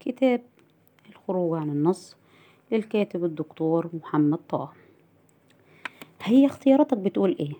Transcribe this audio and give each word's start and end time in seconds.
كتاب 0.00 0.42
الخروج 1.08 1.58
عن 1.58 1.70
النص 1.70 2.16
للكاتب 2.72 3.24
الدكتور 3.24 3.90
محمد 3.92 4.38
طه. 4.48 4.72
هي 6.22 6.46
اختياراتك 6.46 6.98
بتقول 6.98 7.36
إيه؟ 7.40 7.52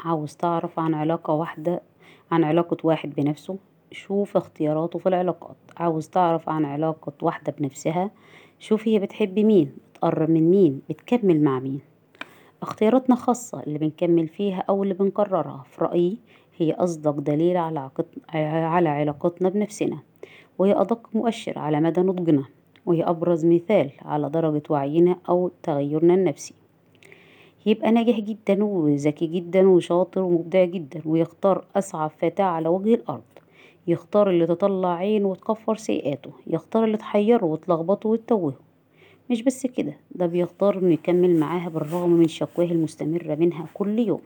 عاوز 0.00 0.36
تعرف 0.36 0.78
عن 0.78 0.94
علاقة 0.94 1.34
واحدة 1.34 1.82
عن 2.30 2.44
علاقة 2.44 2.76
واحد 2.84 3.14
بنفسه؟ 3.14 3.58
شوف 3.92 4.36
اختياراته 4.36 4.98
في 4.98 5.08
العلاقات. 5.08 5.56
عاوز 5.76 6.08
تعرف 6.08 6.48
عن 6.48 6.64
علاقة 6.64 7.12
واحدة 7.22 7.54
بنفسها؟ 7.58 8.10
شوف 8.58 8.88
هي 8.88 8.98
بتحب 8.98 9.38
مين 9.38 9.76
بتقرب 9.92 10.30
من 10.30 10.50
مين 10.50 10.82
بتكمل 10.90 11.42
مع 11.42 11.58
مين. 11.60 11.80
اختياراتنا 12.62 13.16
خاصة 13.16 13.62
اللي 13.62 13.78
بنكمل 13.78 14.28
فيها 14.28 14.64
أو 14.68 14.82
اللي 14.82 14.94
بنكررها 14.94 15.64
في 15.70 15.84
رأيي 15.84 16.18
هي 16.56 16.72
أصدق 16.72 17.10
دليل 17.10 17.56
على 17.56 17.90
على 18.34 18.88
علاقتنا 18.88 19.48
بنفسنا. 19.48 19.98
وهي 20.58 20.80
أدق 20.80 21.08
مؤشر 21.14 21.58
على 21.58 21.80
مدى 21.80 22.00
نضجنا 22.00 22.44
وهي 22.86 23.02
أبرز 23.02 23.46
مثال 23.46 23.90
على 24.02 24.30
درجة 24.30 24.62
وعينا 24.70 25.16
أو 25.28 25.50
تغيرنا 25.62 26.14
النفسي. 26.14 26.54
يبقى 27.66 27.90
ناجح 27.92 28.20
جدا 28.20 28.64
وذكي 28.64 29.26
جدا 29.26 29.68
وشاطر 29.68 30.22
ومبدع 30.22 30.64
جدا 30.64 31.02
ويختار 31.06 31.64
أصعب 31.76 32.10
فتاة 32.18 32.44
على 32.44 32.68
وجه 32.68 32.94
الأرض. 32.94 33.22
يختار 33.86 34.30
اللي 34.30 34.46
تطلع 34.46 34.94
عينه 34.94 35.28
وتكفر 35.28 35.76
سيئاته. 35.76 36.30
يختار 36.46 36.84
اللي 36.84 36.96
تحيره 36.96 37.44
وتلخبطه 37.44 38.08
وتتوهه. 38.08 38.54
مش 39.30 39.42
بس 39.42 39.66
كده 39.66 39.96
ده 40.10 40.26
بيختار 40.26 40.78
إنه 40.78 40.92
يكمل 40.92 41.36
معاها 41.40 41.68
بالرغم 41.68 42.10
من 42.10 42.28
شكواه 42.28 42.64
المستمرة 42.66 43.34
منها 43.34 43.66
كل 43.74 43.98
يوم. 43.98 44.20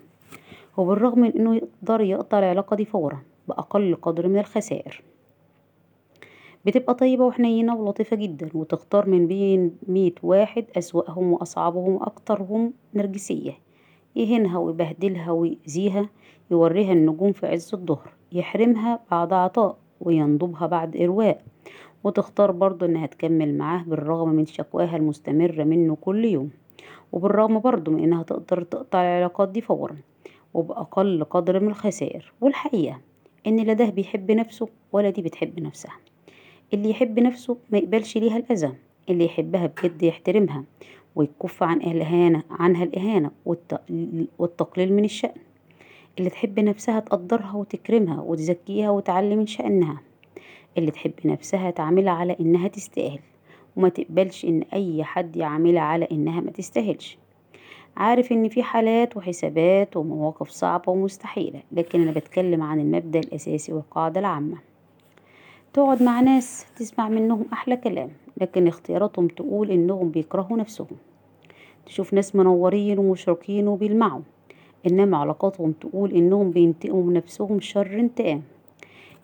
وبالرغم 0.77 1.21
من 1.21 1.33
إنه 1.33 1.57
يقدر 1.57 2.01
يقطع 2.01 2.39
العلاقة 2.39 2.77
دي 2.77 2.85
فورا 2.85 3.19
بأقل 3.49 3.95
قدر 4.03 4.29
من 4.29 4.39
الخسائر. 4.39 5.03
بتبقى 6.69 6.95
طيبة 6.95 7.25
وحنينة 7.25 7.77
ولطيفة 7.77 8.17
جدا 8.17 8.49
وتختار 8.55 9.09
من 9.09 9.27
بين 9.27 9.77
مية 9.87 10.13
واحد 10.23 10.65
أسوأهم 10.79 11.33
وأصعبهم 11.33 11.95
وأكترهم 11.95 12.73
نرجسية. 12.95 13.53
يهينها 14.17 14.59
ويبهدلها 14.59 15.31
ويأذيها 15.31 16.09
يوريها 16.51 16.93
النجوم 16.93 17.33
في 17.33 17.47
عز 17.47 17.75
الظهر 17.75 18.13
يحرمها 18.33 19.01
بعد 19.11 19.33
عطاء 19.33 19.77
وينضبها 20.01 20.67
بعد 20.67 20.97
إرواء. 20.97 21.43
وتختار 22.05 22.51
برضه 22.51 22.87
إنها 22.87 23.07
تكمل 23.07 23.59
معاه 23.59 23.83
بالرغم 23.83 24.29
من 24.29 24.47
شكواها 24.47 24.97
المستمرة 24.97 25.65
منه 25.65 25.97
كل 25.97 26.25
يوم. 26.25 26.51
وبالرغم 27.13 27.59
برضه 27.59 27.93
من 27.93 28.03
إنها 28.03 28.23
تقدر 28.23 28.63
تقطع 28.63 29.03
العلاقات 29.03 29.49
دي 29.49 29.61
فورا 29.61 29.97
وبأقل 30.55 31.25
قدر 31.25 31.61
من 31.61 31.69
الخسائر. 31.69 32.33
والحقيقة 32.41 33.01
إن 33.47 33.57
لا 33.57 33.73
ده 33.73 33.85
بيحب 33.91 34.31
نفسه 34.31 34.69
ولا 34.93 35.11
دي 35.11 35.23
بتحب 35.23 35.61
نفسها. 35.61 36.08
اللي 36.75 36.91
يحب 36.91 37.19
نفسه 37.21 37.57
ما 37.71 37.79
يقبلش 37.79 38.17
ليها 38.19 38.37
الأذى 38.37 38.73
اللي 39.09 39.25
يحبها 39.25 39.67
بجد 39.67 40.03
يحترمها 40.03 40.65
ويكف 41.17 41.63
عن 41.63 41.77
الإهانة 41.77 42.43
عنها 42.51 42.85
الإهانة 42.85 43.31
والتقليل 44.39 44.93
من 44.93 45.05
الشأن. 45.05 45.35
اللي 46.19 46.31
تحب 46.31 46.61
نفسها 46.61 47.01
تقدرها 47.01 47.57
وتكرمها 47.57 48.21
وتزكيها 48.21 48.91
وتعلي 48.91 49.37
من 49.37 49.47
شأنها. 49.47 50.01
اللي 50.79 50.91
تحب 50.91 51.13
نفسها 51.25 51.71
تعملها 51.71 52.13
على 52.13 52.37
إنها 52.41 52.69
تستاهل 52.69 53.19
وما 53.77 53.89
تقبلش 53.89 54.45
إن 54.45 54.63
أي 54.73 55.05
حد 55.05 55.37
يعاملها 55.37 55.83
على 55.83 56.09
إنها 56.13 56.41
ما 56.41 56.51
تستاهلش. 56.51 57.19
عارف 57.97 58.33
إن 58.33 58.49
في 58.49 58.63
حالات 58.63 59.17
وحسابات 59.17 59.97
ومواقف 59.97 60.49
صعبة 60.51 60.93
ومستحيلة 60.93 61.63
لكن 61.73 62.03
أنا 62.03 62.11
بتكلم 62.11 62.63
عن 62.63 62.81
المبدأ 62.81 63.19
الأساسي 63.19 63.73
والقاعدة 63.73 64.21
العامة. 64.21 64.68
تقعد 65.73 66.03
مع 66.03 66.21
ناس 66.21 66.67
تسمع 66.77 67.09
منهم 67.09 67.45
أحلى 67.53 67.77
كلام 67.77 68.11
لكن 68.37 68.69
اختياراتهم 68.69 69.29
تقول 69.29 69.71
إنهم 69.71 70.11
بيكرهوا 70.11 70.57
نفسهم. 70.57 70.97
تشوف 71.87 72.15
ناس 72.15 72.37
منورين 72.37 72.99
ومشرقين 72.99 73.69
وبيلمعوا 73.69 74.21
إنما 74.87 75.17
علاقاتهم 75.17 75.73
تقول 75.73 76.13
إنهم 76.13 76.51
بينتقموا 76.51 77.13
نفسهم 77.13 77.61
شر 77.61 78.01
انتقام. 78.01 78.43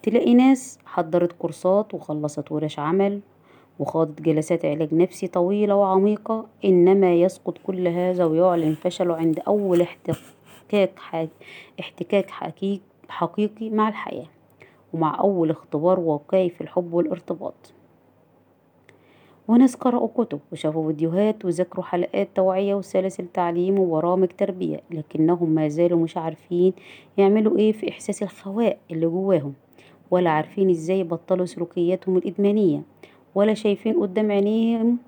تلاقي 0.03 0.35
ناس 0.35 0.79
حضرت 0.85 1.33
كورسات 1.33 1.95
وخلصت 1.95 2.53
ورش 2.53 2.79
عمل 2.79 3.21
وخاضت 3.79 4.23
جلسات 4.23 4.65
علاج 4.65 4.95
نفسي 4.95 5.27
طويلة 5.27 5.75
وعميقة 5.75 6.47
إنما 6.65 7.15
يسقط 7.15 7.59
كل 7.59 7.89
هذا 7.89 8.25
ويعلن 8.25 8.75
فشله 8.75 9.15
عند 9.15 9.41
أول 9.49 9.87
احتكاك 11.81 12.31
حقيقي 13.09 13.71
مع 13.71 13.89
الحياة. 13.89 14.27
ومع 14.95 15.21
أول 15.21 15.51
اختبار 15.51 16.01
واقعي 16.01 16.51
في 16.51 16.61
الحب 16.61 16.95
والارتباط. 16.95 17.73
وناس 19.49 19.75
قرأوا 19.75 20.09
كتب 20.15 20.41
وشافوا 20.53 20.87
فيديوهات 20.87 21.45
وذاكروا 21.45 21.85
حلقات 21.85 22.29
توعية 22.35 22.75
وسلاسل 22.75 23.27
تعليم 23.27 23.79
وبرامج 23.79 24.29
تربية 24.39 24.81
لكنهم 24.91 25.51
ما 25.51 25.69
زالوا 25.69 25.99
مش 25.99 26.17
عارفين 26.17 26.73
يعملوا 27.17 27.59
إيه 27.59 27.73
في 27.73 27.89
إحساس 27.91 28.23
الخواء 28.23 28.79
اللي 28.91 29.07
جواهم 29.07 29.55
ولا 30.11 30.31
عارفين 30.31 30.71
إزاي 30.71 31.01
يبطلوا 31.01 31.47
سلوكياتهم 31.47 32.17
الإدمانية 32.17 32.83
ولا 33.35 33.55
شايفين 33.55 34.01
قدام 34.01 34.33
عينيهم 34.33 34.99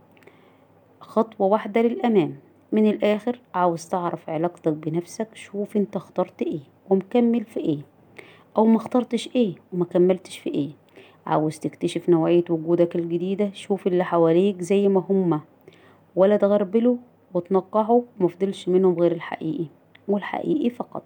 خطوة 1.01 1.47
واحدة 1.47 1.83
للأمام. 1.83 2.37
من 2.73 2.91
الآخر 2.91 3.41
عاوز 3.55 3.89
تعرف 3.89 4.31
علاقتك 4.31 4.73
بنفسك 4.73 5.29
شوف 5.35 5.77
أنت 5.77 5.97
اخترت 5.97 6.43
إيه 6.43 6.61
ومكمل 6.91 7.45
في 7.45 7.61
إيه. 7.61 7.79
أو 8.57 8.67
ما 8.67 8.77
اخترتش 8.77 9.29
إيه 9.37 9.55
وما 9.73 9.85
كملتش 9.85 10.39
في 10.39 10.51
إيه 10.51 10.71
عاوز 11.27 11.59
تكتشف 11.59 12.09
نوعية 12.09 12.45
وجودك 12.51 12.97
الجديدة 12.97 13.51
شوف 13.55 13.87
اللي 13.87 14.05
حواليك 14.05 14.61
زي 14.63 14.89
ما 14.89 15.05
هما 15.11 15.41
ولا 16.17 16.37
تغربلوا 16.37 16.97
وتنقحوا 17.35 18.03
ومفضلش 18.21 18.69
منهم 18.69 18.95
غير 19.01 19.13
الحقيقي 19.13 19.65
والحقيقي 20.09 20.71
فقط. 20.71 21.03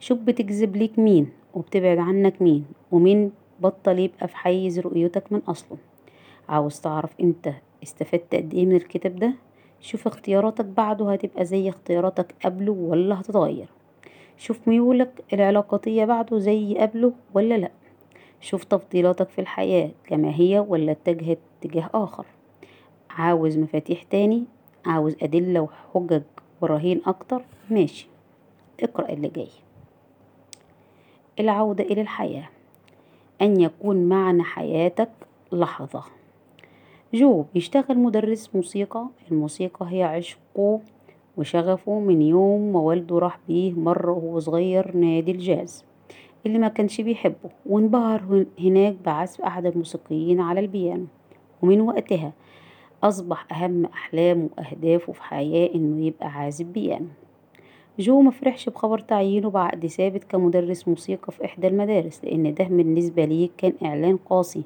شوف 0.00 0.18
بتجذب 0.18 0.76
ليك 0.76 0.98
مين 0.98 1.28
وبتبعد 1.54 1.98
عنك 1.98 2.42
مين 2.42 2.64
ومين 2.92 3.32
بطل 3.60 3.98
يبقى 3.98 4.28
في 4.28 4.36
حيز 4.36 4.78
رؤيتك 4.78 5.32
من 5.32 5.38
أصله. 5.48 5.78
عاوز 6.48 6.80
تعرف 6.80 7.10
انت 7.20 7.52
استفدت 7.82 8.34
قد 8.34 8.54
إيه 8.54 8.66
من 8.66 8.76
الكتاب 8.76 9.16
ده؟ 9.16 9.32
شوف 9.80 10.06
اختياراتك 10.06 10.64
بعده 10.64 11.12
هتبقى 11.12 11.44
زي 11.44 11.68
اختياراتك 11.68 12.34
قبله 12.44 12.72
ولا 12.72 13.20
هتتغير. 13.20 13.68
شوف 14.38 14.68
ميولك 14.68 15.24
العلاقاتية 15.32 16.04
بعده 16.04 16.38
زي 16.38 16.74
قبله 16.78 17.12
ولا 17.34 17.54
لأ. 17.58 17.70
شوف 18.40 18.64
تفضيلاتك 18.64 19.28
في 19.28 19.40
الحياة 19.40 19.90
كما 20.04 20.34
هي 20.34 20.58
ولا 20.68 20.92
اتجهت 20.92 21.38
اتجاه 21.58 21.90
آخر. 21.94 22.26
عاوز 23.10 23.58
مفاتيح 23.58 24.02
تاني؟ 24.02 24.44
عاوز 24.86 25.16
أدلة 25.22 25.60
وحجج 25.94 26.22
وبراهين 26.62 27.00
أكتر؟ 27.06 27.42
ماشي. 27.70 28.08
اقرأ 28.80 29.08
اللي 29.12 29.28
جاي. 29.28 29.48
العودة 31.40 31.84
إلى 31.84 32.00
الحياة. 32.00 32.48
أن 33.42 33.60
يكون 33.60 34.08
معنى 34.08 34.42
حياتك 34.42 35.10
لحظة. 35.52 36.04
جو 37.14 37.44
بيشتغل 37.54 37.98
مدرس 37.98 38.50
موسيقى. 38.54 39.06
الموسيقى 39.30 39.86
هي 39.90 40.02
عشقه 40.02 40.80
وشغفه 41.36 41.98
من 42.00 42.22
يوم 42.22 42.72
ما 42.72 42.80
والده 42.80 43.18
راح 43.18 43.38
بيه 43.48 43.72
مرة 43.72 44.12
وهو 44.12 44.38
صغير 44.38 44.96
نادي 44.96 45.30
الجاز 45.30 45.84
اللي 46.46 46.58
ما 46.58 46.68
كانش 46.68 47.00
بيحبه 47.00 47.50
وانبهر 47.66 48.46
هناك 48.60 48.96
بعزف 49.04 49.40
أحد 49.40 49.66
الموسيقيين 49.66 50.40
على 50.40 50.60
البيانو. 50.60 51.06
ومن 51.62 51.80
وقتها 51.80 52.32
أصبح 53.02 53.52
أهم 53.52 53.84
أحلامه 53.86 54.48
وأهدافه 54.58 55.12
في 55.12 55.22
حياة 55.22 55.74
إنه 55.74 56.06
يبقى 56.06 56.28
عازف 56.28 56.66
بيانو. 56.66 57.06
جو 57.98 58.20
مفرحش 58.20 58.68
بخبر 58.68 58.98
تعيينه 58.98 59.50
بعقد 59.50 59.86
ثابت 59.86 60.24
كمدرس 60.24 60.88
موسيقى 60.88 61.32
في 61.32 61.44
إحدى 61.44 61.66
المدارس 61.68 62.24
لأن 62.24 62.54
ده 62.54 62.64
بالنسبة 62.64 63.24
ليه 63.24 63.50
كان 63.58 63.72
إعلان 63.84 64.16
قاسي 64.16 64.62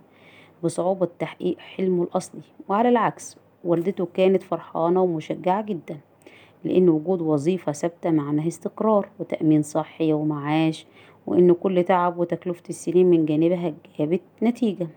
بصعوبة 0.64 1.08
تحقيق 1.18 1.58
حلمه 1.58 2.02
الأصلي. 2.02 2.40
وعلى 2.68 2.88
العكس 2.88 3.36
والدته 3.64 4.08
كانت 4.14 4.42
فرحانة 4.42 5.02
ومشجعة 5.02 5.62
جدا. 5.62 5.98
لأن 6.66 6.88
وجود 6.88 7.22
وظيفة 7.22 7.72
ثابتة 7.72 8.10
معناه 8.10 8.48
استقرار 8.48 9.08
وتأمين 9.18 9.62
صحي 9.62 10.12
ومعاش 10.12 10.86
وإن 11.26 11.52
كل 11.52 11.84
تعب 11.84 12.18
وتكلفة 12.18 12.62
السنين 12.68 13.06
من 13.10 13.26
جانبها 13.26 13.74
جابت 13.98 14.20
نتيجة. 14.42 14.88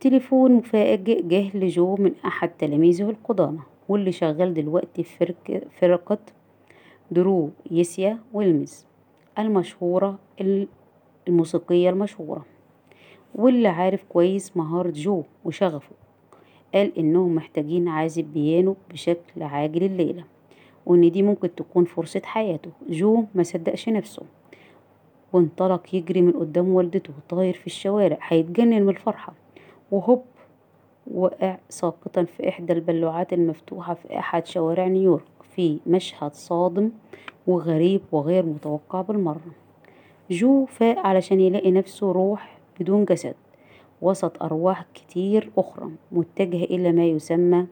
تليفون 0.00 0.52
مفاجئ 0.52 1.22
جه 1.22 1.56
لجو 1.56 1.96
من 1.96 2.12
أحد 2.26 2.48
تلاميذه 2.48 3.10
القدامى 3.10 3.60
واللي 3.88 4.12
شغال 4.12 4.54
دلوقتي 4.54 5.02
في 5.02 5.34
فرقة 5.80 6.18
دوروثيا 7.10 8.18
ويليامز 8.32 8.86
المشهورة 9.38 10.18
الموسيقية 11.28 11.90
المشهورة 11.90 12.44
واللي 13.34 13.68
عارف 13.68 14.04
كويس 14.08 14.56
مهارة 14.56 14.90
جو 14.90 15.22
وشغفه. 15.44 16.05
قال 16.74 16.98
إنهم 16.98 17.34
محتاجين 17.34 17.88
عازف 17.88 18.24
بيانو 18.24 18.76
بشكل 18.92 19.42
عاجل 19.42 19.82
الليلة 19.82 20.24
وإن 20.86 21.10
دي 21.10 21.22
ممكن 21.22 21.54
تكون 21.54 21.84
فرصة 21.84 22.22
حياته. 22.24 22.70
جو 22.88 23.24
مصدقش 23.34 23.88
نفسه 23.88 24.22
وانطلق 25.32 25.94
يجري 25.94 26.22
من 26.22 26.32
قدام 26.32 26.68
والدته 26.68 27.12
طاير 27.28 27.54
في 27.54 27.66
الشوارع 27.66 28.18
هيتجنن 28.22 28.82
من 28.82 28.88
الفرحة. 28.88 29.32
وهوب 29.90 30.22
وقع 31.14 31.58
ساقطا 31.68 32.24
في 32.24 32.48
إحدى 32.48 32.72
البلوعات 32.72 33.32
المفتوحة 33.32 33.94
في 33.94 34.18
أحد 34.18 34.46
شوارع 34.46 34.86
نيويورك 34.86 35.22
في 35.56 35.78
مشهد 35.86 36.34
صادم 36.34 36.90
وغريب 37.46 38.00
وغير 38.12 38.46
متوقع 38.46 39.00
بالمرة. 39.00 39.40
جو 40.30 40.64
فاق 40.66 40.98
علشان 40.98 41.40
يلاقي 41.40 41.70
نفسه 41.70 42.12
روح 42.12 42.58
بدون 42.80 43.04
جسد. 43.04 43.34
وسط 44.02 44.42
أرواح 44.42 44.84
كتير 44.94 45.50
أخرى 45.58 45.90
متجهة 46.12 46.64
إلى 46.64 46.92
ما 46.92 47.04
يسمى 47.04 47.66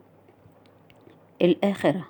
الآخرة. 1.41 2.05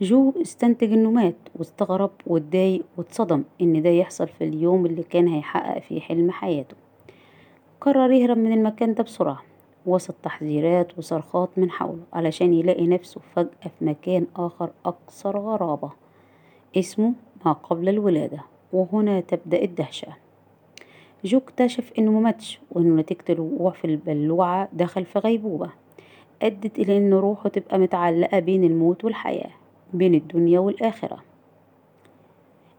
جو 0.00 0.32
استنتج 0.42 0.92
إنه 0.92 1.10
مات 1.10 1.36
واستغرب 1.56 2.10
واتضايق 2.26 2.82
واتصدم 2.96 3.42
إن 3.60 3.82
ده 3.82 3.90
يحصل 3.90 4.28
في 4.28 4.44
اليوم 4.44 4.86
اللي 4.86 5.02
كان 5.02 5.28
هيحقق 5.28 5.78
فيه 5.78 6.00
حلم 6.00 6.30
حياته. 6.30 6.76
قرر 7.80 8.10
يهرب 8.12 8.36
من 8.38 8.52
المكان 8.52 8.94
ده 8.94 9.04
بسرعة 9.04 9.42
وسط 9.86 10.14
تحذيرات 10.22 10.98
وصرخات 10.98 11.48
من 11.56 11.70
حوله 11.70 12.02
علشان 12.12 12.54
يلاقي 12.54 12.86
نفسه 12.86 13.20
فجأة 13.34 13.70
في 13.78 13.84
مكان 13.84 14.26
آخر 14.36 14.70
أكثر 14.86 15.38
غرابة 15.38 15.90
اسمه 16.76 17.12
ما 17.46 17.52
قبل 17.52 17.88
الولادة 17.88 18.38
وهنا 18.72 19.20
تبدأ 19.20 19.62
الدهشة. 19.62 20.08
جو 21.24 21.38
اكتشف 21.38 21.92
إنه 21.98 22.10
مماتش 22.10 22.60
وإنه 22.70 23.00
نتيجة 23.00 23.24
الوقوع 23.30 23.70
في 23.72 23.84
البلوعة 23.84 24.68
دخل 24.72 25.04
في 25.04 25.18
غيبوبة. 25.18 25.70
أدت 26.42 26.78
إلى 26.78 26.96
إن 26.96 27.14
روحه 27.14 27.48
تبقى 27.48 27.78
متعلقة 27.78 28.38
بين 28.38 28.64
الموت 28.64 29.04
والحياة 29.04 29.50
بين 29.92 30.14
الدنيا 30.14 30.58
والآخرة. 30.60 31.18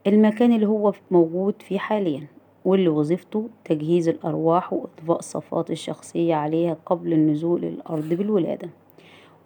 المكان 0.08 0.54
اللي 0.54 0.68
هو 0.68 0.94
موجود 1.12 1.56
فيه 1.62 1.78
حاليا 1.78 2.28
واللي 2.66 2.90
وظيفته 2.90 3.50
تجهيز 3.66 4.08
الأرواح 4.10 4.74
وإضفاء 4.74 5.20
الصفات 5.20 5.72
الشخصية 5.72 6.36
عليها 6.36 6.78
قبل 6.86 7.14
النزول 7.14 7.62
للأرض 7.62 8.10
بالولادة. 8.10 8.70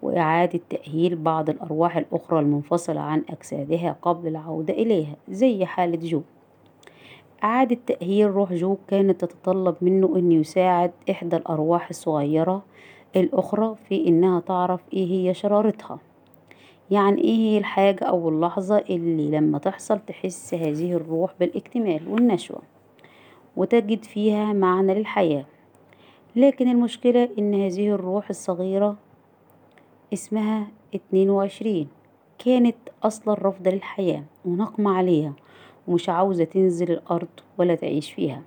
وإعادة 0.02 0.60
تأهيل 0.70 1.16
بعض 1.16 1.50
الأرواح 1.50 1.96
الأخرى 1.96 2.40
المنفصلة 2.40 3.00
عن 3.00 3.22
أجسادها 3.30 3.96
قبل 4.02 4.28
العودة 4.28 4.74
إليها 4.74 5.16
زي 5.28 5.64
حالة 5.64 5.98
جو. 6.08 6.22
إعادة 7.44 7.78
تأهيل 7.86 8.30
روح 8.30 8.52
جو 8.52 8.76
كانت 8.88 9.24
تتطلب 9.24 9.76
منه 9.80 10.16
أن 10.16 10.32
يساعد 10.32 10.92
إحدى 11.10 11.36
الأرواح 11.36 11.88
الصغيرة 11.88 12.62
الأخرى 13.16 13.76
في 13.88 14.06
إنها 14.08 14.40
تعرف 14.40 14.80
إيه 14.92 15.06
هي 15.10 15.34
شرارتها. 15.34 15.98
يعني 16.90 17.22
إيه 17.22 17.36
هي 17.36 17.58
الحاجة 17.58 18.04
أو 18.04 18.28
اللحظة 18.28 18.78
اللي 18.78 19.30
لما 19.30 19.58
تحصل 19.58 19.98
تحس 19.98 20.54
هذه 20.54 20.92
الروح 20.92 21.34
بالاكتمال 21.40 22.08
والنشوة 22.08 22.62
وتجد 23.56 24.04
فيها 24.04 24.52
معنى 24.52 24.94
للحياة. 24.94 25.44
لكن 26.36 26.68
المشكلة 26.68 27.28
إن 27.38 27.54
هذه 27.54 27.88
الروح 27.88 28.28
الصغيرة 28.30 28.96
اسمها 30.12 30.66
اتنين 30.94 31.30
وعشرين 31.30 31.88
كانت 32.38 32.76
أصلا 33.02 33.34
رافضة 33.34 33.70
للحياة 33.70 34.24
ونقمة 34.44 34.96
عليها. 34.96 35.32
ومش 35.88 36.08
عاوزة 36.08 36.44
تنزل 36.44 36.90
الأرض 36.90 37.28
ولا 37.58 37.74
تعيش 37.74 38.12
فيها 38.12 38.42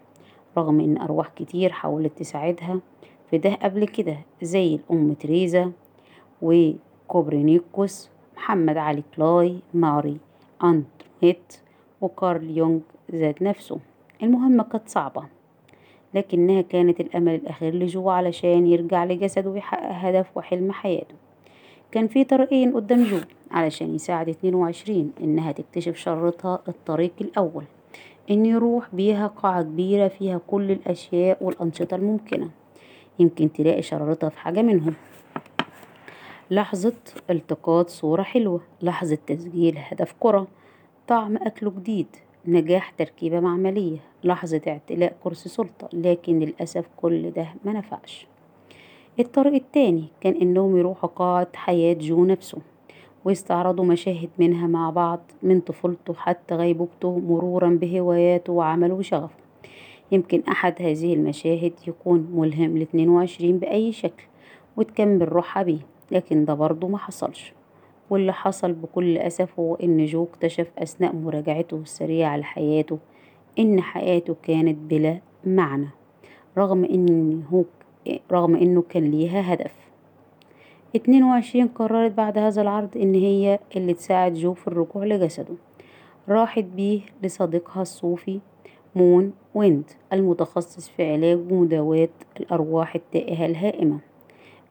رغم 0.57 0.79
إن 0.79 0.97
أرواح 0.97 1.27
كتير 1.35 1.71
حاولت 1.71 2.17
تساعدها 2.17 2.79
في 3.29 3.37
ده 3.37 3.53
قبل 3.53 3.87
كده 3.87 4.17
زي 4.41 4.75
الأم 4.75 5.13
تريزا 5.13 5.71
وكوبرنيكوس 6.41 8.09
محمد 8.37 8.77
علي 8.77 9.03
كلاي 9.15 9.59
ماري 9.73 10.17
أنتونيت 10.63 11.53
وكارل 12.01 12.57
يونغ 12.57 12.79
ذات 13.11 13.41
نفسه. 13.41 13.79
المهمة 14.23 14.63
كانت 14.63 14.89
صعبة 14.89 15.23
لكنها 16.13 16.61
كانت 16.61 16.99
الأمل 16.99 17.35
الأخير 17.35 17.75
لجو 17.75 18.09
علشان 18.09 18.67
يرجع 18.67 19.05
لجسده 19.05 19.49
ويحقق 19.49 19.91
هدف 19.91 20.37
وحلم 20.37 20.71
حياته. 20.71 21.15
كان 21.93 22.07
في 22.07 22.23
طريقين 22.23 22.73
قدام 22.73 23.03
جو 23.03 23.17
علشان 23.51 23.95
يساعد 23.95 24.29
اتنين 24.29 24.55
وعشرين 24.55 25.11
إنها 25.21 25.51
تكتشف 25.51 25.95
شرارتها 25.95 26.61
الطريق 26.67 27.13
الأول. 27.21 27.63
إن 28.31 28.45
يروح 28.45 28.95
بيها 28.95 29.27
قاعة 29.27 29.61
كبيرة 29.63 30.07
فيها 30.07 30.37
كل 30.47 30.71
الأشياء 30.71 31.43
والأنشطة 31.43 31.95
الممكنة. 31.95 32.49
يمكن 33.19 33.53
تلاقي 33.53 33.81
شرارتها 33.81 34.29
في 34.29 34.39
حاجة 34.39 34.61
منهم. 34.61 34.93
لحظة 36.51 36.93
التقاط 37.29 37.89
صورة 37.89 38.23
حلوة. 38.23 38.61
لحظة 38.81 39.17
تسجيل 39.27 39.75
هدف 39.77 40.15
كرة. 40.19 40.47
طعم 41.07 41.37
أكله 41.37 41.71
جديد. 41.71 42.07
نجاح 42.45 42.89
تركيبة 42.89 43.39
معملية. 43.39 43.97
لحظة 44.23 44.61
اعتلاء 44.67 45.15
كرسي 45.23 45.49
سلطة. 45.49 45.89
لكن 45.93 46.39
للأسف 46.39 46.85
كل 46.97 47.31
ده 47.31 47.47
ما 47.65 47.73
نفعش. 47.73 48.27
الطريق 49.19 49.53
التاني 49.53 50.03
كان 50.21 50.33
إنهم 50.41 50.77
يروحوا 50.77 51.09
قاعة 51.09 51.47
حياة 51.55 51.93
جو 51.93 52.25
نفسه 52.25 52.57
ويستعرضوا 53.25 53.85
مشاهد 53.85 54.29
منها 54.39 54.67
مع 54.67 54.89
بعض 54.89 55.19
من 55.43 55.59
طفولته 55.59 56.13
حتى 56.13 56.55
غيبوبته 56.55 57.19
مرورا 57.19 57.69
بهواياته 57.69 58.53
وعمله 58.53 58.93
وشغفه 58.93 59.35
يمكن 60.11 60.41
أحد 60.49 60.81
هذه 60.81 61.13
المشاهد 61.13 61.73
يكون 61.87 62.27
ملهم 62.33 62.77
لاتنين 62.77 63.09
وعشرين 63.09 63.57
بأي 63.57 63.91
شكل 63.91 64.23
وتكمل 64.77 65.33
روحها 65.33 65.63
بيه 65.63 65.79
لكن 66.11 66.45
ده 66.45 66.53
برضه 66.53 66.87
ما 66.87 66.97
حصلش. 66.97 67.53
واللي 68.09 68.33
حصل 68.33 68.73
بكل 68.73 69.17
أسف 69.17 69.59
هو 69.59 69.75
إن 69.75 70.05
جو 70.05 70.23
اكتشف 70.23 70.67
أثناء 70.77 71.15
مراجعته 71.15 71.77
السريعة 71.77 72.37
لحياته 72.37 72.99
إن 73.59 73.81
حياته 73.81 74.35
كانت 74.43 74.77
بلا 74.77 75.19
معنى 75.45 75.87
رغم 76.57 76.85
إنه 76.85 77.65
رغم 78.31 78.55
إنه 78.55 78.81
كان 78.81 79.11
ليها 79.11 79.53
هدف. 79.53 79.73
اتنين 80.95 81.23
وعشرين 81.23 81.67
قررت 81.67 82.11
بعد 82.11 82.37
هذا 82.37 82.61
العرض 82.61 82.97
إن 82.97 83.15
هي 83.15 83.59
اللي 83.75 83.93
تساعد 83.93 84.33
جو 84.33 84.53
في 84.53 84.67
الرجوع 84.67 85.05
لجسده. 85.05 85.55
راحت 86.29 86.63
بيه 86.63 87.01
لصديقها 87.23 87.81
الصوفي 87.81 88.39
مون 88.95 89.33
ويند 89.55 89.83
المتخصص 90.13 90.89
في 90.89 91.11
علاج 91.11 91.51
ومداواة 91.51 92.09
الأرواح 92.39 92.95
التائهة 92.95 93.45
الهائمة. 93.45 93.99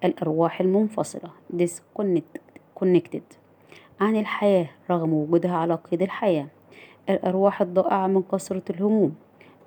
الأرواح 0.05 0.61
المنفصلة 0.61 1.31
disconnected 1.57 3.37
عن 4.01 4.17
الحياة 4.17 4.67
رغم 4.91 5.13
وجودها 5.13 5.57
على 5.57 5.75
قيد 5.75 6.03
الحياة. 6.03 6.47
الأرواح 7.11 7.61
الضائعة 7.61 8.07
من 8.07 8.23
كثرة 8.23 8.63
الهموم. 8.71 9.15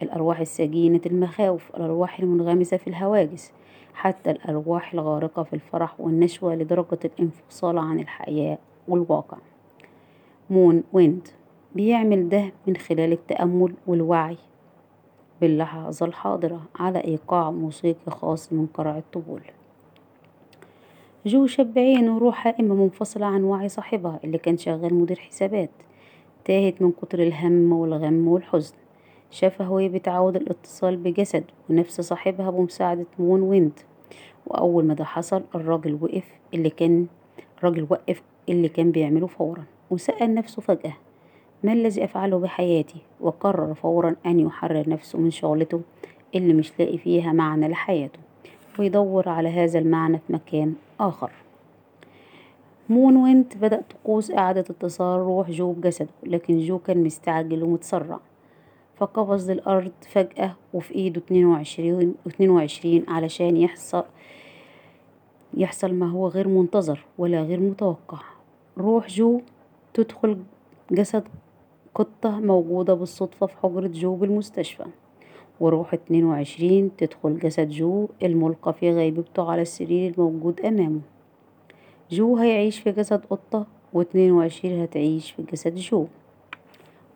الأرواح 0.01 0.39
السجينة 0.39 1.01
المخاوف 1.05 1.69
الأرواح 1.75 2.19
المنغمسة 2.19 2.77
في 2.77 2.87
الهواجس 2.87 3.51
حتى 3.93 4.31
الأرواح 4.31 4.93
الغارقة 4.93 5.43
في 5.43 5.53
الفرح 5.53 6.01
والنشوة 6.01 6.55
لدرجة 6.55 6.99
الانفصال 7.05 7.77
عن 7.77 7.99
الحياة 7.99 8.57
والواقع. 8.87 9.37
مون 10.49 10.83
ويند 10.93 11.27
بيعمل 11.75 12.29
ده 12.29 12.51
من 12.67 12.77
خلال 12.77 13.11
التأمل 13.11 13.73
والوعي 13.87 14.37
باللحظة 15.41 16.05
الحاضرة 16.05 16.61
على 16.75 17.03
إيقاع 17.03 17.51
موسيقي 17.51 18.11
خاص 18.11 18.53
من 18.53 18.67
قرع 18.73 18.97
الطبول. 18.97 19.41
جو 21.25 21.47
شاف 21.47 21.79
بعينه 21.79 22.17
روح 22.17 22.47
هائمة 22.47 22.75
منفصلة 22.75 23.25
عن 23.25 23.43
وعي 23.43 23.69
صاحبها 23.69 24.19
اللي 24.23 24.37
كان 24.37 24.57
شغال 24.57 24.93
مدير 24.93 25.19
حسابات 25.19 25.69
تاهت 26.45 26.81
من 26.81 26.91
كتر 26.91 27.19
الهم 27.19 27.73
والغم 27.73 28.27
والحزن. 28.27 28.75
شافها 29.35 29.69
وهي 29.69 29.89
بتعاود 29.89 30.35
الاتصال 30.35 30.97
بجسد 30.97 31.43
ونفس 31.69 32.01
صاحبها 32.01 32.49
بمساعدة 32.49 33.05
مون 33.19 33.41
ويند. 33.41 33.79
وأول 34.47 34.85
ما 34.85 34.93
ده 34.93 35.03
حصل 35.03 35.43
الراجل 35.55 35.97
وقف 36.01 36.23
اللي 36.53 36.69
كان 36.69 37.07
الراجل 37.57 37.87
وقف 37.89 38.21
اللي 38.49 38.69
كان 38.69 38.91
بيعمله 38.91 39.27
فورا 39.27 39.63
وسأل 39.91 40.33
نفسه 40.35 40.61
فجأة 40.61 40.93
ما 41.63 41.73
الذي 41.73 42.03
أفعله 42.03 42.39
بحياتي؟ 42.39 42.97
وقرر 43.21 43.73
فورا 43.73 44.15
أن 44.25 44.39
يحرر 44.39 44.89
نفسه 44.89 45.19
من 45.19 45.31
شغلته 45.31 45.81
اللي 46.35 46.53
مش 46.53 46.79
لاقي 46.79 46.97
فيها 46.97 47.33
معنى 47.33 47.67
لحياته 47.67 48.19
ويدور 48.79 49.29
على 49.29 49.49
هذا 49.49 49.79
المعنى 49.79 50.17
في 50.17 50.33
مكان 50.33 50.73
آخر. 50.99 51.31
مون 52.89 53.15
ويند 53.17 53.57
بدأ 53.57 53.81
طقوس 53.89 54.31
إعادة 54.31 54.61
اتصال 54.69 55.19
روح 55.19 55.51
جو 55.51 55.71
بجسده 55.71 56.09
لكن 56.23 56.59
جو 56.59 56.79
كان 56.79 57.03
مستعجل 57.03 57.63
ومتسرع. 57.63 58.19
فقفز 58.97 59.51
للأرض 59.51 59.91
فجأة 60.11 60.55
وفي 60.73 60.95
إيده 60.95 61.21
اتنين 61.21 61.45
وعشرين 61.45 62.15
واتنين 62.25 62.49
وعشرين 62.49 63.05
علشان 63.07 63.57
يحصل 63.57 64.03
يحصل 65.57 65.93
ما 65.93 66.09
هو 66.11 66.27
غير 66.27 66.47
منتظر 66.47 67.05
ولا 67.17 67.41
غير 67.41 67.59
متوقع. 67.59 68.19
روح 68.77 69.07
جو 69.07 69.41
تدخل 69.93 70.37
جسد 70.91 71.23
قطة 71.95 72.39
موجودة 72.39 72.93
بالصدفة 72.93 73.45
في 73.45 73.57
حجرة 73.57 73.87
جو 73.87 74.15
بالمستشفى. 74.15 74.85
وروح 75.59 75.93
اتنين 75.93 76.25
وعشرين 76.25 76.95
تدخل 76.97 77.39
جسد 77.39 77.69
جو 77.69 78.07
الملقى 78.23 78.73
في 78.73 78.91
غيبوبته 78.91 79.51
على 79.51 79.61
السرير 79.61 80.11
الموجود 80.11 80.61
أمامه. 80.61 81.01
جو 82.11 82.37
هيعيش 82.37 82.79
في 82.79 82.91
جسد 82.91 83.25
قطة 83.29 83.65
واتنين 83.93 84.31
وعشرين 84.31 84.81
هتعيش 84.81 85.31
في 85.31 85.43
جسد 85.43 85.75
جو. 85.75 86.07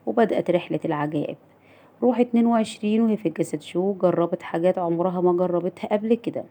وبدأت 0.05 0.51
رحلة 0.51 0.79
العجائب. 0.85 1.37
روح 2.03 2.19
اتنين 2.19 2.45
وعشرين 2.45 3.01
وهي 3.01 3.17
في 3.17 3.29
جسد 3.29 3.59
جو 3.59 3.93
جربت 3.93 4.43
حاجات 4.43 4.77
عمرها 4.77 5.21
ما 5.21 5.33
جربتها 5.33 5.87
قبل 5.87 6.13
كده. 6.13 6.43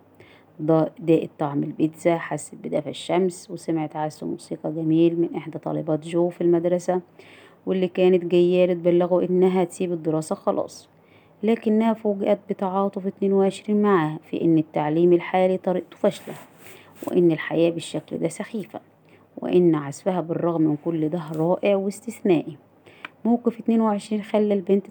داقت 0.61 1.31
طعم 1.39 1.63
البيتزا 1.63 2.17
حست 2.19 2.55
بدفى 2.55 2.91
الشمس 2.91 3.51
وسمعت 3.51 3.97
عزف 3.97 4.25
موسيقى 4.25 4.73
جميل 4.73 5.21
من 5.21 5.35
إحدى 5.37 5.59
طالبات 5.59 6.07
جو 6.07 6.29
في 6.29 6.41
المدرسة 6.41 7.01
واللي 7.67 7.89
كانت 7.89 8.25
جاية 8.25 8.73
تبلغه 8.75 9.25
إنها 9.25 9.65
تسيب 9.65 9.93
الدراسة 9.93 10.35
خلاص. 10.35 10.89
لكنها 11.43 11.93
فوجئت 11.95 12.39
بتعاطف 12.51 13.07
اتنين 13.07 13.33
وعشرين 13.33 13.83
معاها 13.83 14.19
في 14.31 14.41
إن 14.43 14.59
التعليم 14.59 15.13
الحالي 15.13 15.57
طريقته 15.57 15.97
فاشلة 15.97 16.35
وإن 17.07 17.33
الحياة 17.33 17.71
بالشكل 17.71 18.19
ده 18.19 18.29
سخيفة 18.29 18.81
وإن 19.37 19.75
عزفها 19.75 20.21
بالرغم 20.21 20.63
من 20.63 20.77
كل 20.85 21.09
ده 21.09 21.23
رائع 21.37 21.77
واستثنائي. 21.77 22.57
موقف 23.25 23.59
اتنين 23.61 23.81
وعشرين 23.81 24.23
خلى 24.23 24.55
البنت 24.55 24.87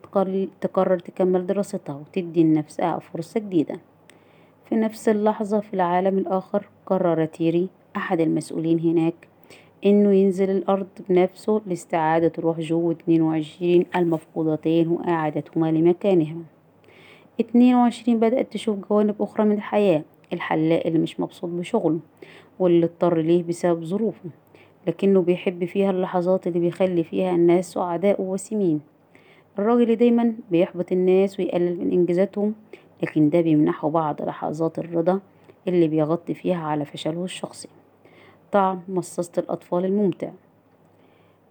تقرر 0.61 0.99
تكمل 0.99 1.45
دراستها 1.47 1.95
وتدي 1.95 2.43
لنفسها 2.43 2.99
فرصة 2.99 3.39
جديدة. 3.39 3.79
في 4.69 4.75
نفس 4.75 5.09
اللحظة 5.09 5.59
في 5.59 5.73
العالم 5.73 6.17
الآخر 6.17 6.65
قرر 6.85 7.25
تيري 7.25 7.69
أحد 7.95 8.19
المسؤولين 8.19 8.79
هناك 8.79 9.27
إنه 9.85 10.13
ينزل 10.13 10.49
الأرض 10.49 10.87
بنفسه 11.09 11.61
لاستعادة 11.65 12.31
روح 12.39 12.59
جو 12.59 12.91
اتنين 12.91 13.21
وعشرين 13.21 13.85
المفقودتين 13.95 14.87
وإعادتهما 14.87 15.71
لمكانهما 15.71 16.43
اتنين 17.39 17.75
وعشرين 17.75 18.19
بدأت 18.19 18.53
تشوف 18.53 18.77
جوانب 18.89 19.21
أخرى 19.21 19.45
من 19.45 19.51
الحياة 19.55 20.03
الحلاق 20.33 20.87
اللي 20.87 20.99
مش 20.99 21.19
مبسوط 21.19 21.49
بشغله 21.49 21.99
واللي 22.59 22.85
اضطر 22.85 23.17
ليه 23.17 23.43
بسبب 23.43 23.83
ظروفه. 23.83 24.29
لكنه 24.87 25.21
بيحب 25.21 25.65
فيها 25.65 25.91
اللحظات 25.91 26.47
اللي 26.47 26.59
بيخلي 26.59 27.03
فيها 27.03 27.35
الناس 27.35 27.71
سعداء 27.73 28.21
ووسيمين 28.21 28.81
الراجل 29.59 29.95
دايما 29.95 30.33
بيحبط 30.51 30.91
الناس 30.91 31.39
ويقلل 31.39 31.79
من 31.79 31.91
إنجازاتهم 31.91 32.53
لكن 33.03 33.29
ده 33.29 33.41
بيمنحه 33.41 33.89
بعض 33.89 34.21
لحظات 34.21 34.79
الرضا 34.79 35.19
اللي 35.67 35.87
بيغطي 35.87 36.33
فيها 36.33 36.65
على 36.65 36.85
فشله 36.85 37.23
الشخصي. 37.23 37.69
طعم 38.51 38.81
مصاصة 38.89 39.31
الأطفال 39.37 39.85
الممتع. 39.85 40.29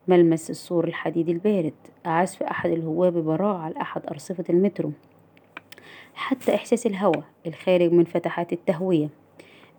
ملمس 0.09 0.51
السور 0.51 0.85
الحديدي 0.89 1.33
البارد. 1.33 1.73
عزف 2.05 2.43
أحد 2.43 2.71
الهواة 2.71 3.09
ببراعة 3.11 3.59
على 3.59 3.81
أحد 3.81 4.07
أرصفة 4.07 4.45
المترو. 4.51 4.93
حتى 6.15 6.55
إحساس 6.55 6.87
الهواء 6.87 7.25
الخارج 7.47 7.93
من 7.93 8.05
فتحات 8.05 8.53
التهوية. 8.53 9.09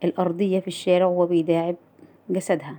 الأرضية 0.04 0.60
في 0.60 0.68
الشارع 0.68 1.06
وهو 1.06 1.26
بيداعب 1.26 1.76
جسدها. 2.30 2.78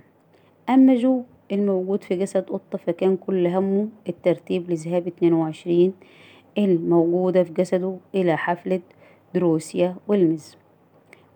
أما 0.69 0.95
جو 0.95 1.23
الموجود 1.51 2.03
في 2.03 2.15
جسد 2.15 2.49
قطة 2.49 2.77
فكان 2.77 3.17
كل 3.17 3.47
همه 3.47 3.87
الترتيب 4.09 4.71
لذهاب 4.71 5.07
اتنين 5.07 5.33
وعشرين 5.33 5.93
الموجودة 6.57 7.43
في 7.43 7.53
جسده 7.53 7.97
إلى 8.15 8.37
حفلة 8.37 8.81
دروسيا 9.33 9.95
ويلمز 10.07 10.57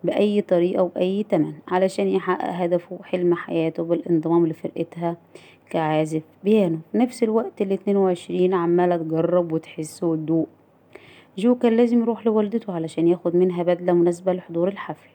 بأي 0.04 0.40
طريقة 0.40 0.82
وبأي 0.82 1.22
تمن 1.22 1.52
علشان 1.68 2.08
يحقق 2.08 2.50
هدفه 2.50 2.96
وحلم 3.00 3.34
حياته 3.34 3.82
بالانضمام 3.82 4.46
لفرقتها 4.46 5.16
كعازف 5.70 6.22
بيانو. 6.44 6.78
في 6.92 6.98
نفس 6.98 7.22
الوقت 7.22 7.62
الاتنين 7.62 7.96
وعشرين 7.96 8.54
عمالة 8.54 8.96
تجرب 8.96 9.52
وتحس 9.52 10.02
وتدوق. 10.02 10.48
جو 11.38 11.54
كان 11.54 11.76
لازم 11.76 12.00
يروح 12.00 12.26
لوالدته 12.26 12.72
علشان 12.72 13.08
ياخد 13.08 13.36
منها 13.36 13.62
بدلة 13.62 13.92
مناسبة 13.92 14.32
لحضور 14.32 14.68
الحفل. 14.68 15.13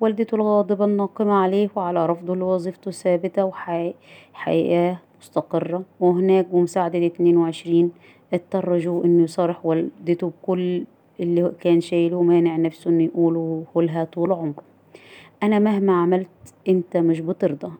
والدته 0.00 0.34
الغاضبة 0.34 0.84
الناقمة 0.84 1.32
عليه 1.32 1.70
وعلى 1.76 2.06
رفضه 2.06 2.36
لوظيفته 2.36 2.88
الثابتة 2.88 3.44
وحياة 3.44 4.98
مستقرة. 5.20 5.82
وهناك 6.00 6.46
بمساعدة 6.46 7.06
اتنين 7.06 7.36
وعشرين 7.36 7.90
اضطر 8.34 8.78
جو 8.78 9.04
إنه 9.04 9.22
يصارح 9.22 9.66
والدته 9.66 10.32
بكل 10.42 10.84
اللي 11.20 11.52
كان 11.60 11.80
شايله 11.80 12.22
مانع 12.22 12.56
نفسه 12.56 12.90
إنه 12.90 13.02
يقوله 13.02 13.64
لها 13.76 14.04
طول 14.04 14.32
عمره. 14.32 14.62
أنا 15.42 15.58
مهما 15.58 15.92
عملت 16.02 16.54
أنت 16.68 16.96
مش 16.96 17.20
بترضى. 17.20 17.72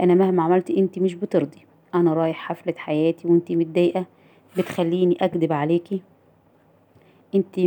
أنا 0.00 0.14
مهما 0.14 0.42
عملت 0.42 0.70
أنت 0.70 0.98
مش 0.98 1.14
بترضي. 1.14 1.66
أنا 1.94 2.14
رايح 2.14 2.36
حفلة 2.36 2.74
حياتي 2.76 3.28
وأنت 3.28 3.52
متضايقة 3.52 4.06
بتخليني 4.58 5.16
أكدب 5.20 5.52
عليكي 5.52 6.02
أنت 7.34 7.60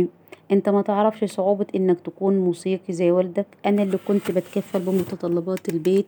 أنت 0.50 0.68
ما 0.68 0.82
تعرفش 0.82 1.24
صعوبة 1.24 1.66
إنك 1.74 2.00
تكون 2.00 2.38
موسيقي 2.38 2.92
زي 2.94 3.10
والدك. 3.10 3.46
أنا 3.66 3.82
اللي 3.82 3.98
كنت 4.08 4.30
بتكفل 4.30 4.80
بمتطلبات 4.80 5.68
البيت 5.68 6.06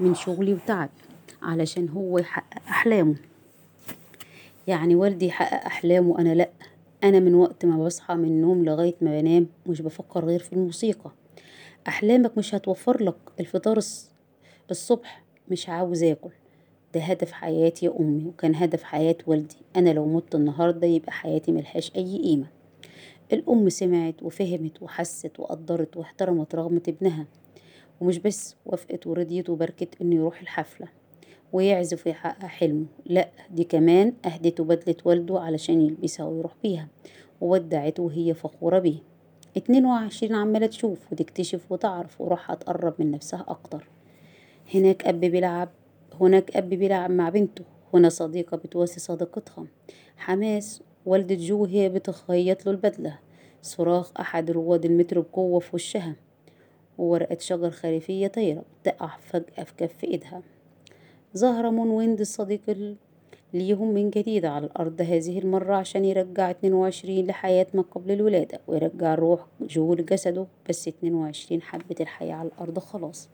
من 0.00 0.14
شغلي 0.14 0.54
وتعب 0.54 0.88
علشان 1.42 1.88
هو 1.88 2.18
يحقق 2.18 2.58
أحلامه. 2.68 3.14
يعني 4.66 4.94
والدي 4.94 5.26
يحقق 5.26 5.64
أحلامه 5.66 6.18
أنا 6.18 6.34
لأ. 6.34 6.50
أنا 7.04 7.18
من 7.20 7.34
وقت 7.34 7.64
ما 7.64 7.84
بصحى 7.84 8.14
من 8.14 8.24
النوم 8.24 8.64
لغاية 8.64 8.94
ما 9.00 9.20
بنام 9.20 9.46
مش 9.66 9.80
بفكر 9.82 10.24
غير 10.24 10.40
في 10.40 10.52
الموسيقى. 10.52 11.10
أحلامك 11.88 12.38
مش 12.38 12.54
هتوفر 12.54 13.02
لك 13.02 13.16
الفطار 13.40 13.78
الصبح. 14.70 15.22
مش 15.48 15.68
عاوز 15.68 16.02
آكل. 16.02 16.30
ده 16.94 17.00
هدف 17.00 17.32
حياتي 17.32 17.86
يا 17.86 17.92
أمي 18.00 18.24
وكان 18.26 18.54
هدف 18.54 18.82
حياة 18.82 19.16
والدي. 19.26 19.56
أنا 19.76 19.90
لو 19.90 20.06
مت 20.06 20.34
النهاردة 20.34 20.86
يبقى 20.86 21.12
حياتي 21.12 21.52
ملهاش 21.52 21.92
أي 21.96 22.18
قيمة. 22.22 22.46
الأم 23.32 23.68
سمعت 23.68 24.22
وفهمت 24.22 24.82
وحست 24.82 25.40
وقدرت 25.40 25.96
واحترمت 25.96 26.54
رغبة 26.54 26.82
ابنها 26.88 27.26
ومش 28.00 28.18
بس 28.18 28.56
وافقت 28.66 29.06
ورضيت 29.06 29.50
وباركت 29.50 30.00
إنه 30.02 30.16
يروح 30.16 30.40
الحفلة 30.40 30.88
ويعزف 31.52 32.06
ويحقق 32.06 32.44
حلمه 32.46 32.86
لأ 33.06 33.28
دي 33.50 33.64
كمان 33.64 34.12
أهدته 34.24 34.64
بدلة 34.64 34.96
والده 35.04 35.40
علشان 35.40 35.80
يلبسها 35.80 36.26
ويروح 36.26 36.54
بيها 36.62 36.88
وودعته 37.40 38.02
وهي 38.02 38.34
فخورة 38.34 38.78
بيه. 38.78 38.98
اتنين 39.56 39.86
وعشرين 39.86 40.34
عمالة 40.34 40.66
تشوف 40.66 41.12
وتكتشف 41.12 41.72
وتعرف 41.72 42.20
وروحها 42.20 42.56
تقرب 42.56 42.94
من 42.98 43.10
نفسها 43.10 43.44
أكتر. 43.48 43.88
هناك 44.74 45.06
أب 45.06 45.20
بيلعب 45.20 45.68
هناك 46.20 46.56
أب 46.56 46.68
بيلعب 46.68 47.10
مع 47.10 47.28
بنته 47.28 47.64
هنا 47.94 48.08
صديقة 48.08 48.56
بتواسي 48.56 49.00
صديقتها 49.00 49.66
حماس 50.16 50.82
والدة 51.06 51.34
جو 51.34 51.64
هي 51.64 51.88
بتخيط 51.88 52.66
له 52.66 52.72
البدلة. 52.72 53.18
صراخ 53.62 54.12
أحد 54.20 54.50
رواد 54.50 54.84
المترو 54.84 55.22
بقوة 55.22 55.60
في 55.60 55.70
وشها. 55.76 56.16
وورقة 56.98 57.38
شجر 57.40 57.70
خريفية 57.70 58.26
طايرة 58.26 58.64
بتقع 58.82 59.16
فجأة 59.20 59.64
في 59.64 59.72
كف 59.76 60.04
إيدها. 60.04 60.42
ظهر 61.36 61.70
مون 61.70 61.90
ويند 61.90 62.20
الصديق 62.20 62.96
ليهم 63.54 63.94
من 63.94 64.10
جديد 64.10 64.44
على 64.44 64.66
الأرض 64.66 65.00
هذه 65.00 65.38
المرة 65.38 65.74
عشان 65.74 66.04
يرجع 66.04 66.50
اتنين 66.50 66.72
وعشرين 66.72 67.26
لحياة 67.26 67.66
ما 67.74 67.82
قبل 67.82 68.12
الولادة 68.12 68.60
ويرجع 68.66 69.14
روح 69.14 69.46
جو 69.60 69.94
لجسده 69.94 70.46
بس 70.68 70.88
اتنين 70.88 71.14
وعشرين 71.14 71.62
حبت 71.62 72.00
الحياة 72.00 72.34
على 72.34 72.48
الأرض 72.48 72.78
خلاص. 72.78 73.28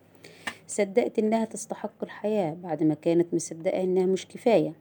صدقت 0.67 1.19
إنها 1.19 1.45
تستحق 1.45 2.03
الحياة 2.03 2.55
بعد 2.63 2.83
ما 2.83 2.95
كانت 2.95 3.35
مصدقة 3.35 3.83
إنها 3.83 4.07
مش 4.07 4.27
كفاية. 4.29 4.73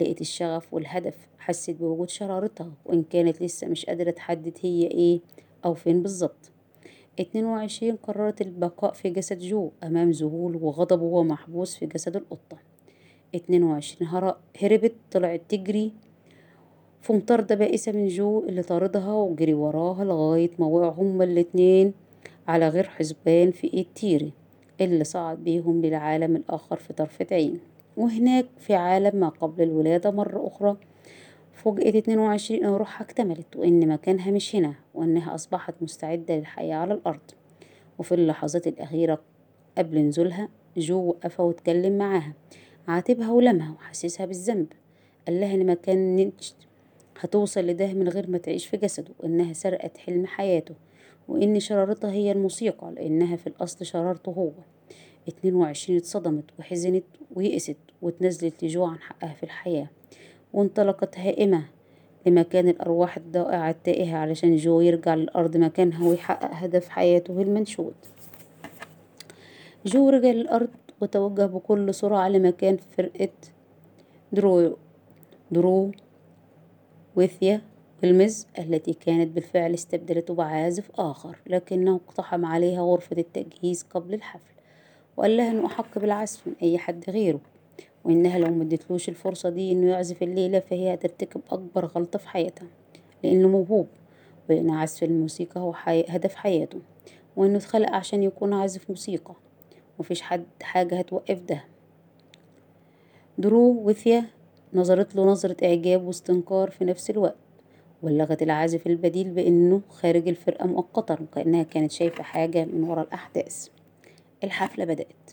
لقيت 0.00 0.20
الشغف 0.20 0.74
والهدف 0.74 1.14
حست 1.38 1.70
بوجود 1.70 2.08
شرارتها 2.08 2.72
وإن 2.84 3.02
كانت 3.02 3.42
لسه 3.42 3.66
مش 3.66 3.86
قادرة 3.86 4.10
تحدد 4.10 4.58
هي 4.62 4.86
إيه 4.86 5.20
أو 5.64 5.74
فين 5.74 6.02
بالظبط. 6.02 6.50
اتنين 7.20 7.44
وعشرين 7.44 7.96
قررت 7.96 8.40
البقاء 8.40 8.92
في 8.92 9.10
جسد 9.10 9.38
جو 9.38 9.70
أمام 9.82 10.10
ذهول 10.10 10.56
وغضب 10.56 11.02
وهو 11.02 11.22
محبوس 11.22 11.76
في 11.76 11.86
جسد 11.86 12.16
القطة. 12.16 12.58
اتنين 13.34 13.62
وعشرين 13.62 14.10
هربت 14.60 14.94
طلعت 15.10 15.42
تجري 15.48 15.92
في 17.02 17.12
مطاردة 17.12 17.54
بائسة 17.54 17.92
من 17.92 18.08
جو 18.08 18.44
اللي 18.48 18.62
طاردها 18.62 19.12
وجري 19.12 19.54
وراها 19.54 20.04
لغاية 20.04 20.50
ما 20.58 20.66
وقعوا 20.66 20.92
هما 20.92 21.24
الاتنين 21.24 21.92
على 22.48 22.68
غير 22.68 22.84
حسبان 22.88 23.50
في 23.50 23.74
إيد 23.74 23.86
تيري 23.94 24.32
اللي 24.80 25.04
صعد 25.04 25.44
بيهم 25.44 25.82
للعالم 25.82 26.36
الآخر 26.36 26.76
في 26.76 26.92
طرفة 26.92 27.26
عين 27.32 27.60
وهناك 28.00 28.46
في 28.58 28.74
عالم 28.74 29.20
ما 29.20 29.28
قبل 29.28 29.62
الولادة 29.62 30.10
مرة 30.10 30.46
أخرى. 30.46 30.76
فوجئت 31.54 31.96
اتنين 31.96 32.18
وعشرين 32.18 32.64
إن 32.64 32.72
روحها 32.72 33.04
اكتملت 33.04 33.56
وإن 33.56 33.88
مكانها 33.88 34.30
مش 34.30 34.56
هنا 34.56 34.74
وإنها 34.94 35.34
أصبحت 35.34 35.74
مستعدة 35.80 36.36
للحياة 36.36 36.76
على 36.76 36.94
الأرض. 36.94 37.20
وفي 37.98 38.14
اللحظات 38.14 38.66
الأخيرة 38.66 39.20
قبل 39.78 39.98
نزولها 39.98 40.48
جو 40.76 41.08
وقفها 41.08 41.46
واتكلم 41.46 41.98
معاها. 41.98 42.34
عاتبها 42.88 43.30
ولمها 43.32 43.72
وحسسها 43.72 44.26
بالذنب. 44.26 44.66
قال 45.26 45.40
لها 45.40 45.54
إن 45.54 45.66
ما 45.66 45.74
كانتش 45.74 46.54
هتوصل 47.20 47.60
لده 47.60 47.92
من 47.92 48.08
غير 48.08 48.30
ما 48.30 48.38
تعيش 48.38 48.66
في 48.66 48.76
جسده 48.76 49.12
وإنها 49.20 49.52
سرقت 49.52 49.98
حلم 49.98 50.26
حياته. 50.26 50.74
وإن 51.28 51.60
شرارتها 51.60 52.10
هي 52.12 52.32
الموسيقى 52.32 52.92
لأنها 52.92 53.36
في 53.36 53.46
الأصل 53.46 53.86
شرارته 53.86 54.30
هو. 54.32 54.50
اتنين 55.28 55.54
وعشرين 55.54 55.98
اتصدمت 55.98 56.44
وحزنت 56.58 57.04
ويئست 57.34 57.76
واتنازلت 58.02 58.64
لجو 58.64 58.84
عن 58.84 58.98
حقها 58.98 59.32
في 59.32 59.42
الحياة 59.42 59.88
وانطلقت 60.52 61.18
هائمة 61.18 61.64
لمكان 62.26 62.68
الأرواح 62.68 63.16
الضائعة 63.16 63.70
التائهة 63.70 64.16
علشان 64.16 64.56
جو 64.56 64.80
يرجع 64.80 65.14
للأرض 65.14 65.56
مكانها 65.56 66.08
ويحقق 66.08 66.50
هدف 66.52 66.88
حياته 66.88 67.42
المنشود. 67.42 67.94
جو 69.86 70.08
رجع 70.08 70.30
للأرض 70.30 70.68
وتوجه 71.00 71.46
بكل 71.46 71.94
سرعة 71.94 72.28
لمكان 72.28 72.76
فرقة 72.96 73.28
درو 74.32 74.76
دوروثيا 75.50 77.62
ويليامز 78.02 78.46
التي 78.58 78.92
كانت 78.92 79.30
بالفعل 79.30 79.74
استبدلته 79.74 80.34
بعازف 80.34 80.90
آخر 80.98 81.38
لكنه 81.46 82.00
اقتحم 82.06 82.44
عليها 82.44 82.82
غرفة 82.82 83.16
التجهيز 83.18 83.82
قبل 83.82 84.14
الحفل. 84.14 84.59
وقال 85.16 85.36
لها 85.36 85.50
إنه 85.50 85.66
أحق 85.66 85.98
بالعزف 85.98 86.46
من 86.46 86.52
أي 86.62 86.78
حد 86.78 87.10
غيره 87.10 87.40
وإنها 88.04 88.38
لو 88.38 88.50
مدتلوش 88.50 89.08
الفرصة 89.08 89.48
دي 89.48 89.72
إنه 89.72 89.90
يعزف 89.90 90.22
الليلة 90.22 90.60
فهي 90.60 90.94
هترتكب 90.94 91.40
أكبر 91.50 91.84
غلطة 91.86 92.18
في 92.18 92.28
حياتها 92.28 92.66
لأنه 93.24 93.48
موهوب 93.48 93.86
وإن 94.50 94.70
عزف 94.70 95.02
الموسيقى 95.02 95.60
هو 95.60 95.72
حي... 95.72 96.04
هدف 96.08 96.34
حياته 96.34 96.78
وإنه 97.36 97.56
اتخلق 97.56 97.90
عشان 97.90 98.22
يكون 98.22 98.52
عازف 98.52 98.90
موسيقى 98.90 99.34
مفيش 99.98 100.22
حد 100.22 100.44
حاجة 100.62 100.98
هتوقف 100.98 101.40
ده. 101.40 101.64
درو 103.38 103.82
وثيا 103.88 104.24
نظرت 104.74 105.14
له 105.16 105.24
نظرة 105.24 105.56
إعجاب 105.64 106.04
واستنكار 106.06 106.70
في 106.70 106.84
نفس 106.84 107.10
الوقت 107.10 107.36
ولغت 108.02 108.42
العازف 108.42 108.86
البديل 108.86 109.30
بإنه 109.30 109.80
خارج 109.88 110.28
الفرقة 110.28 110.66
مؤقتا 110.66 111.18
وكأنها 111.22 111.62
كانت 111.62 111.92
شايفة 111.92 112.22
حاجة 112.22 112.64
من 112.64 112.82
ورا 112.82 113.02
الأحداث. 113.02 113.68
الحفلة 114.44 114.84
بدأت. 114.84 115.30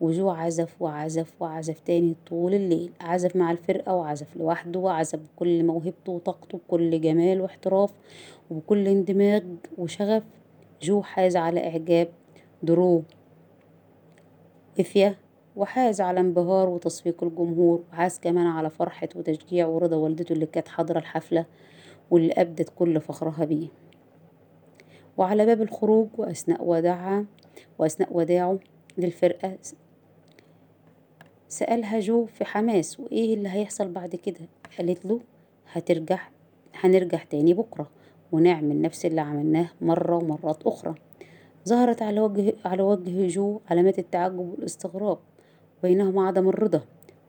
وجو 0.00 0.30
عزف 0.30 0.82
وعزف 0.82 1.32
وعزف 1.40 1.80
تاني 1.80 2.16
طول 2.26 2.54
الليل. 2.54 2.92
عزف 3.00 3.36
مع 3.36 3.50
الفرقة 3.50 3.94
وعزف 3.94 4.36
لوحده 4.36 4.80
وعزف 4.80 5.18
بكل 5.18 5.64
موهبته 5.64 6.12
وطاقته 6.12 6.58
بكل 6.58 7.00
جمال 7.00 7.40
واحتراف 7.40 7.92
وبكل 8.50 8.88
اندماج 8.88 9.44
وشغف. 9.78 10.22
جو 10.82 11.02
حاز 11.02 11.36
على 11.36 11.66
إعجاب 11.68 12.08
درو 12.62 13.02
إثيا 14.80 15.14
وحاز 15.56 16.00
على 16.00 16.20
انبهار 16.20 16.68
وتصفيق 16.68 17.24
الجمهور. 17.24 17.82
وحاز 17.92 18.18
كمان 18.18 18.46
على 18.46 18.70
فرحة 18.70 19.08
وتشجيع 19.16 19.66
ورضا 19.66 19.96
والدته 19.96 20.32
اللي 20.32 20.46
كانت 20.46 20.68
حاضرة 20.68 20.98
الحفلة 20.98 21.46
واللي 22.10 22.32
أبدت 22.32 22.72
كل 22.76 23.00
فخرها 23.00 23.44
بيه. 23.44 23.68
وعلى 25.16 25.46
باب 25.46 25.62
الخروج 25.62 26.08
وأثناء 26.18 26.64
وداعها 26.64 27.24
وأثناء 27.80 28.08
وداعه 28.12 28.58
للفرقة. 28.98 29.58
سألها 31.48 32.00
جو 32.00 32.26
في 32.26 32.44
حماس 32.44 33.00
وإيه 33.00 33.34
اللي 33.34 33.48
هيحصل 33.48 33.92
بعد 33.92 34.16
كده؟ 34.16 34.40
قالت 34.78 35.06
له 35.06 35.20
هترجع 35.72 36.20
هنرجع 36.74 37.18
تاني 37.30 37.54
بكرة 37.54 37.88
ونعمل 38.32 38.82
نفس 38.82 39.06
اللي 39.06 39.20
عملناه 39.20 39.70
مرة 39.80 40.16
ومرات 40.16 40.62
أخرى. 40.66 40.94
ظهرت 41.68 42.02
على 42.02 42.20
وجه 42.20 42.54
على 42.64 42.82
وجه 42.82 43.28
جو 43.28 43.60
علامات 43.70 43.98
التعجب 43.98 44.38
والاستغراب 44.38 45.18
بينهما 45.82 46.26
عدم 46.26 46.48
الرضا 46.48 46.80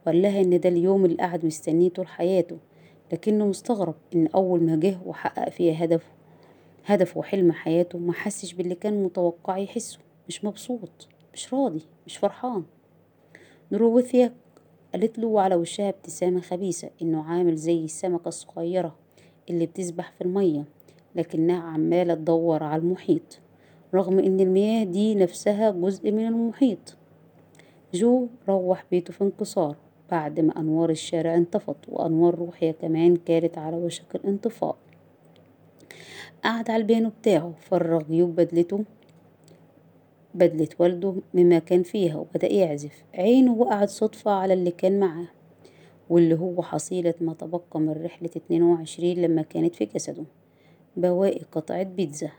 وقال 0.06 0.22
لها 0.22 0.42
إن 0.42 0.60
ده 0.60 0.70
اليوم 0.70 1.06
اللي 1.06 1.18
قعد 1.18 1.46
مستنيه 1.46 1.90
طول 1.90 2.08
حياته 2.08 2.58
لكنه 3.14 3.46
مستغرب 3.46 3.96
إن 4.16 4.28
أول 4.28 4.64
ما 4.64 4.76
جه 4.76 4.98
وحقق 5.06 5.50
فيها 5.50 5.86
هدفه 5.86 6.08
هدفه 6.86 7.20
وحلم 7.20 7.52
حياته 7.52 7.98
ما 8.00 8.14
حسش 8.14 8.54
باللي 8.54 8.76
كان 8.76 9.04
متوقع 9.04 9.58
يحسه. 9.58 10.00
مش 10.28 10.46
مبسوط 10.46 11.08
مش 11.34 11.54
راضي 11.54 11.82
مش 12.06 12.18
فرحان. 12.18 12.64
نروثيا 13.72 14.34
قالت 14.94 15.20
له 15.20 15.28
وعلى 15.28 15.56
وشها 15.56 15.90
ابتسامة 15.90 16.42
خبيثة 16.42 16.90
إنه 17.02 17.24
عامل 17.24 17.56
زي 17.56 17.84
السمكة 17.86 18.28
الصغيرة 18.28 18.96
اللي 19.50 19.66
بتسبح 19.66 20.12
في 20.12 20.22
المية 20.24 20.66
لكنها 21.16 21.60
عمالة 21.62 22.14
تدور 22.14 22.64
على 22.64 22.82
المحيط 22.82 23.40
رغم 23.94 24.20
إن 24.20 24.40
المياه 24.40 24.84
دي 24.84 25.16
نفسها 25.16 25.72
جزء 25.72 26.12
من 26.12 26.28
المحيط. 26.28 26.98
جو 27.94 28.28
روح 28.50 28.86
بيته 28.92 29.14
في 29.14 29.24
انكسار 29.24 29.76
بعد 30.12 30.40
ما 30.40 30.60
أنوار 30.60 30.90
الشارع 30.90 31.36
انطفت 31.36 31.76
وأنوار 31.88 32.36
روحية 32.36 32.72
كمان 32.72 33.16
كانت 33.16 33.58
على 33.58 33.76
وشك 33.78 34.16
الانطفاء. 34.16 34.76
قعد 36.44 36.70
على 36.72 36.82
البيانو 36.82 37.10
بتاعه 37.22 37.54
فرغ 37.60 38.04
جيوب 38.04 38.36
بدلته 38.36 38.84
بدلة 40.34 40.68
والده 40.80 41.16
مما 41.34 41.60
كان 41.60 41.84
فيها 41.84 42.16
وبدأ 42.18 42.48
يعزف. 42.52 43.04
عينه 43.14 43.54
وقعت 43.54 43.90
صدفة 43.90 44.32
على 44.32 44.54
اللي 44.54 44.72
كان 44.72 45.00
معاه 45.00 45.28
واللي 46.10 46.36
هو 46.40 46.62
حصيلة 46.62 47.14
ما 47.22 47.34
تبقى 47.34 47.80
من 47.80 48.04
رحلة 48.06 48.30
اتنين 48.36 48.64
وعشرين 48.64 49.22
لما 49.22 49.42
كانت 49.42 49.76
في 49.76 49.86
جسده. 49.86 50.24
بواقي 50.98 51.42
قطعة 51.52 51.84
بيتزا 51.84 52.30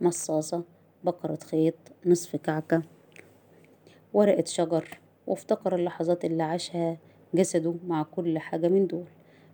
مصاصة 0.00 0.62
بقرة 1.04 1.38
خيط 1.44 1.74
نصف 2.06 2.36
كعكة 2.36 2.82
ورقة 4.12 4.44
شجر. 4.46 5.00
وافتكر 5.26 5.74
اللحظات 5.74 6.24
اللي 6.24 6.42
عاشها 6.42 6.98
جسده 7.34 7.74
مع 7.86 8.02
كل 8.02 8.38
حاجة 8.38 8.68
من 8.68 8.86
دول. 8.86 9.04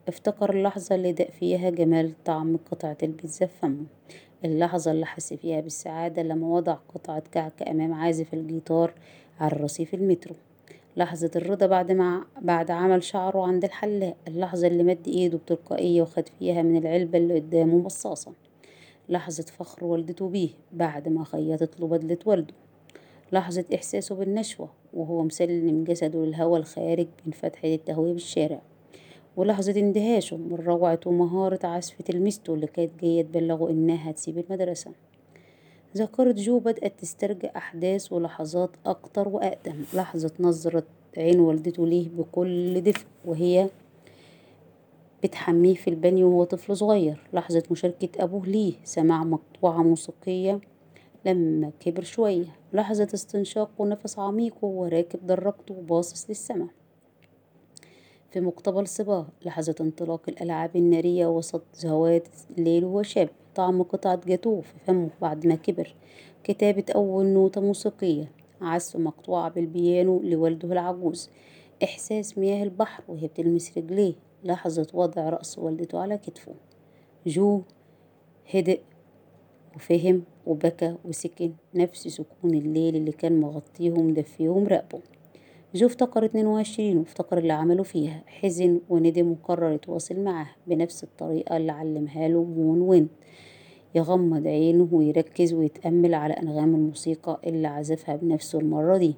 افتكر 0.09 0.51
اللحظة 0.51 0.95
اللي 0.95 1.13
داق 1.13 1.31
فيها 1.31 1.71
جمال 1.71 2.13
طعم 2.25 2.57
قطعة 2.57 2.97
البيتزا 3.03 3.47
في 3.47 3.59
فمه. 3.63 3.85
اللحظة 4.47 4.91
اللي 4.91 5.07
حس 5.07 5.35
فيها 5.35 5.61
بالسعادة 5.61 6.23
لما 6.23 6.47
وضع 6.47 6.77
قطعة 6.95 7.23
كعكة 7.33 7.71
أمام 7.71 7.95
عازف 7.95 8.35
الجيتار 8.35 8.93
على 9.41 9.57
رصيف 9.57 9.95
المترو. 9.95 10.35
لحظة 10.97 11.31
الرضا 11.37 11.67
بعد 11.67 11.93
ما 11.93 12.25
بعد 12.43 12.71
عمل 12.71 13.03
شعره 13.03 13.47
عند 13.47 13.65
الحلاق. 13.65 14.17
اللحظة 14.29 14.67
اللي 14.67 14.83
مد 14.83 15.09
إيده 15.09 15.39
بتلقائية 15.39 16.03
وخد 16.03 16.29
فيها 16.39 16.63
من 16.63 16.77
العلبة 16.77 17.19
اللي 17.19 17.35
قدامه 17.35 17.79
مصاصة 17.79 18.33
لحظة 19.09 19.43
فخر 19.43 19.85
والدته 19.85 20.29
بيه 20.29 20.51
بعد 20.73 21.09
ما 21.09 21.25
خيطت 21.25 21.81
له 21.81 21.87
بدلة 21.87 22.19
والده. 22.27 22.55
لحظة 23.33 23.65
إحساسه 23.75 24.15
بالنشوة 24.15 24.69
وهو 24.95 25.23
مسلم 25.23 25.85
جسده 25.85 26.25
للهوا 26.25 26.59
الخارج 26.59 27.07
من 27.27 27.33
فتحة 27.33 27.69
التهوية 27.69 28.13
بالشارع 28.13 28.61
ولحظة 29.37 29.81
اندهاشه 29.81 30.37
من 30.37 30.55
روعة 30.55 31.01
ومهارة 31.07 31.67
عزف 31.67 32.03
تلميذته 32.03 32.55
اللي 32.55 32.67
كانت 32.67 33.01
جاية 33.01 33.23
تبلغه 33.23 33.71
إنها 33.71 34.11
هتسيب 34.11 34.39
المدرسة. 34.39 34.91
ذاكرة 35.97 36.33
جو 36.33 36.59
بدأت 36.59 37.01
تسترجع 37.01 37.51
أحداث 37.57 38.13
ولحظات 38.13 38.71
أكتر 38.87 39.29
وأقدم. 39.29 39.85
لحظة 39.95 40.33
نظرة 40.41 40.87
عين 41.17 41.41
والدته 41.41 41.87
ليه 41.87 42.09
بكل 42.09 42.81
دفء 42.81 43.07
وهي 43.25 43.69
بتحميه 45.25 45.75
في 45.75 45.91
البانيو 45.91 46.29
وهو 46.29 46.45
طفل 46.45 46.77
صغير. 46.77 47.29
لحظة 47.33 47.63
مشاركة 47.71 48.25
أبوه 48.25 48.47
ليه 48.47 48.73
سماع 48.85 49.25
مقطوعة 49.25 49.83
موسيقية 49.83 50.61
لما 51.25 51.71
كبر 51.81 52.03
شوية. 52.03 52.57
لحظة 52.73 53.09
استنشاق 53.15 53.71
ونفس 53.79 54.19
عميق 54.19 54.55
وهو 54.65 54.87
راكب 54.87 55.27
دراجته 55.27 55.75
وباصص 55.75 56.29
للسما 56.29 56.69
في 58.31 58.41
مقتبل 58.41 58.87
صباه 58.89 59.27
لحظة 59.45 59.75
انطلاق 59.81 60.23
الألعاب 60.29 60.77
النارية 60.77 61.27
وسط 61.27 61.63
زهوات 61.75 62.29
الليل 62.59 62.85
وهو 62.85 63.03
شاب 63.03 63.29
طعم 63.55 63.83
قطعة 63.83 64.21
جاتوه 64.27 64.61
في 64.61 64.75
فمه 64.87 65.11
بعد 65.21 65.47
ما 65.47 65.55
كبر. 65.55 65.95
كتابة 66.45 66.85
أول 66.95 67.27
نوتة 67.27 67.61
موسيقية 67.61 68.31
عزف 68.61 68.97
مقطوعة 68.97 69.49
بالبيانو 69.49 70.21
لوالده 70.23 70.73
العجوز. 70.73 71.31
إحساس 71.85 72.39
مياه 72.39 72.63
البحر 72.65 73.03
وهي 73.09 73.27
بتلمس 73.27 73.79
رجليه 73.79 74.15
لحظة 74.45 74.87
وضع 74.95 75.29
رأس 75.29 75.59
والدته 75.59 75.99
على 76.01 76.19
كتفه. 76.19 76.55
جو 77.27 77.63
هدئ 78.55 78.81
وفهم 79.77 80.23
وبكى 80.47 80.97
وسكن 81.05 81.53
نفس 81.75 82.09
سكون 82.09 82.55
الليل 82.55 82.97
اللي 82.97 83.13
كان 83.13 83.41
مغطيه 83.41 83.91
ومدفيه 83.91 84.49
ومراقبه 84.49 85.01
جو 85.77 85.89
اتنين 86.17 86.47
وعشرين 86.47 86.99
وافتكر 86.99 87.39
اللي 87.39 87.53
عمله 87.53 87.83
فيها. 87.83 88.23
حزن 88.27 88.81
وندم 88.89 89.33
وقرر 89.33 89.73
يتواصل 89.73 90.21
معاه 90.21 90.47
بنفس 90.67 91.05
الطريقة 91.05 91.57
اللي 91.57 91.73
علمها 91.73 92.29
له 92.29 92.45
مون 92.45 92.81
ويند. 92.81 93.09
يغمض 93.95 94.47
عينه 94.47 94.89
ويركز 94.93 95.55
ويتأمل 95.55 96.15
على 96.15 96.35
أنغام 96.35 96.75
الموسيقى 96.75 97.41
اللي 97.47 97.69
عزفها 97.69 98.17
بنفسه 98.17 98.59
المرة 98.59 98.97
دي. 98.97 99.15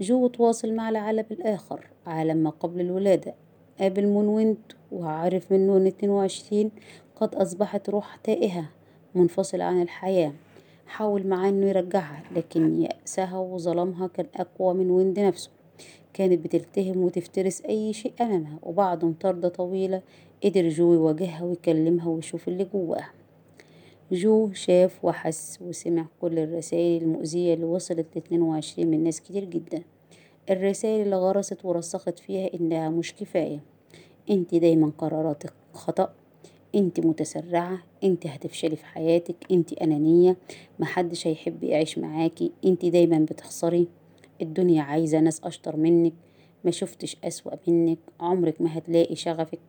جو 0.00 0.26
تواصل 0.26 0.72
مع 0.72 0.88
العالم 0.88 1.24
الآخر 1.30 1.86
عالم 2.06 2.36
ما 2.36 2.50
قبل 2.50 2.80
الولادة. 2.80 3.34
قابل 3.80 4.06
مون 4.06 4.28
ويند 4.28 4.72
وعرف 4.92 5.52
منه 5.52 5.76
إن 5.76 5.86
اتنين 5.86 6.12
وعشرين 6.12 6.70
قد 7.16 7.34
أصبحت 7.34 7.90
روح 7.90 8.16
تائهة 8.16 8.64
منفصلة 9.14 9.64
عن 9.64 9.82
الحياة. 9.82 10.32
حاول 10.86 11.26
معاه 11.26 11.48
إنه 11.48 11.66
يرجعها 11.66 12.22
لكن 12.36 12.82
يأسها 12.82 13.38
وظلامها 13.38 14.06
كان 14.06 14.26
أقوى 14.36 14.74
من 14.74 14.90
ويند 14.90 15.20
نفسه. 15.20 15.59
كانت 16.14 16.44
بتلتهم 16.44 16.96
وتفترس 17.04 17.60
أي 17.60 17.92
شيء 17.92 18.12
أمامها 18.20 18.58
وبعد 18.62 19.04
مطاردة 19.04 19.48
طويلة 19.48 20.02
قدر 20.44 20.68
جو 20.68 20.92
يواجهها 20.92 21.42
ويكلمها 21.44 22.08
ويشوف 22.08 22.48
اللي 22.48 22.64
جواها. 22.64 23.10
جو 24.12 24.52
شاف 24.52 25.04
وحس 25.04 25.58
وسمع 25.62 26.06
كل 26.20 26.38
الرسائل 26.38 27.02
المؤذية 27.02 27.54
اللي 27.54 27.64
وصلت 27.64 28.06
لاتنين 28.14 28.42
وعشرين 28.42 28.90
من 28.90 29.04
ناس 29.04 29.20
كتير 29.20 29.44
جدا. 29.44 29.82
الرسائل 30.50 31.02
اللي 31.02 31.16
غرست 31.16 31.64
ورسخت 31.64 32.18
فيها 32.18 32.50
إنها 32.54 32.88
مش 32.88 33.14
كفاية. 33.14 33.60
أنت 34.30 34.54
دايما 34.54 34.92
قراراتك 34.98 35.52
خطأ. 35.72 36.12
أنت 36.74 37.00
متسرعة. 37.00 37.78
أنت 38.04 38.26
هتفشلي 38.26 38.76
في 38.76 38.86
حياتك. 38.86 39.36
أنت 39.50 39.72
أنانية. 39.72 40.36
محدش 40.78 41.26
هيحب 41.26 41.64
يعيش 41.64 41.98
معاكي. 41.98 42.52
أنت 42.64 42.84
دايما 42.86 43.18
بتخسري. 43.18 43.88
الدنيا 44.42 44.82
عايزة 44.82 45.20
ناس 45.20 45.44
أشطر 45.44 45.76
منك 45.76 46.12
ما 46.64 46.70
شفتش 46.70 47.16
أسوأ 47.24 47.52
منك 47.68 47.98
عمرك 48.20 48.60
ما 48.60 48.78
هتلاقي 48.78 49.16
شغفك. 49.16 49.60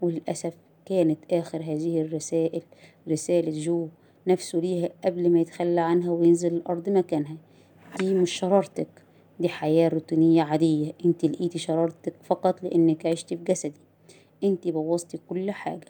وللأسف 0.00 0.54
كانت 0.86 1.18
آخر 1.30 1.62
هذه 1.62 2.00
الرسائل 2.00 2.62
رسالة 3.08 3.60
جو 3.60 3.88
نفسه 4.26 4.58
ليها 4.58 4.88
قبل 5.04 5.30
ما 5.30 5.40
يتخلى 5.40 5.80
عنها 5.80 6.10
وينزل 6.10 6.54
الأرض 6.54 6.88
مكانها. 6.88 7.36
دي 7.98 8.14
مش 8.14 8.32
شرارتك 8.32 8.88
دي 9.40 9.48
حياة 9.48 9.88
روتينية 9.88 10.42
عادية. 10.42 10.92
انت 11.04 11.24
لقيتي 11.24 11.58
شرارتك 11.58 12.14
فقط 12.24 12.62
لأنك 12.62 13.06
عشتي 13.06 13.36
في 13.36 13.44
جسدي. 13.44 13.80
انت 14.44 14.68
بوظتي 14.68 15.18
كل 15.28 15.50
حاجة. 15.50 15.88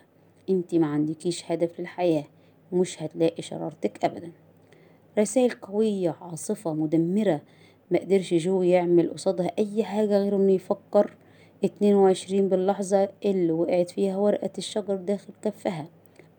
انت 0.50 0.74
ما 0.74 0.86
عندكيش 0.86 1.52
هدف 1.52 1.80
للحياة 1.80 2.24
مش 2.72 3.02
هتلاقي 3.02 3.42
شرارتك 3.42 4.04
أبدا. 4.04 4.32
رسائل 5.18 5.50
قوية 5.50 6.16
عاصفة 6.20 6.72
مدمرة. 6.74 7.40
ما 7.90 7.98
قدرش 7.98 8.34
جو 8.34 8.62
يعمل 8.62 9.10
قصادها 9.10 9.52
أي 9.58 9.84
حاجة 9.84 10.18
غير 10.18 10.36
إنه 10.36 10.52
يفكر. 10.52 11.14
اتنين 11.64 11.94
وعشرين 11.94 12.48
باللحظة 12.48 13.08
اللي 13.24 13.52
وقعت 13.52 13.90
فيها 13.90 14.16
ورقة 14.16 14.50
الشجر 14.58 14.96
داخل 14.96 15.32
كفها 15.42 15.88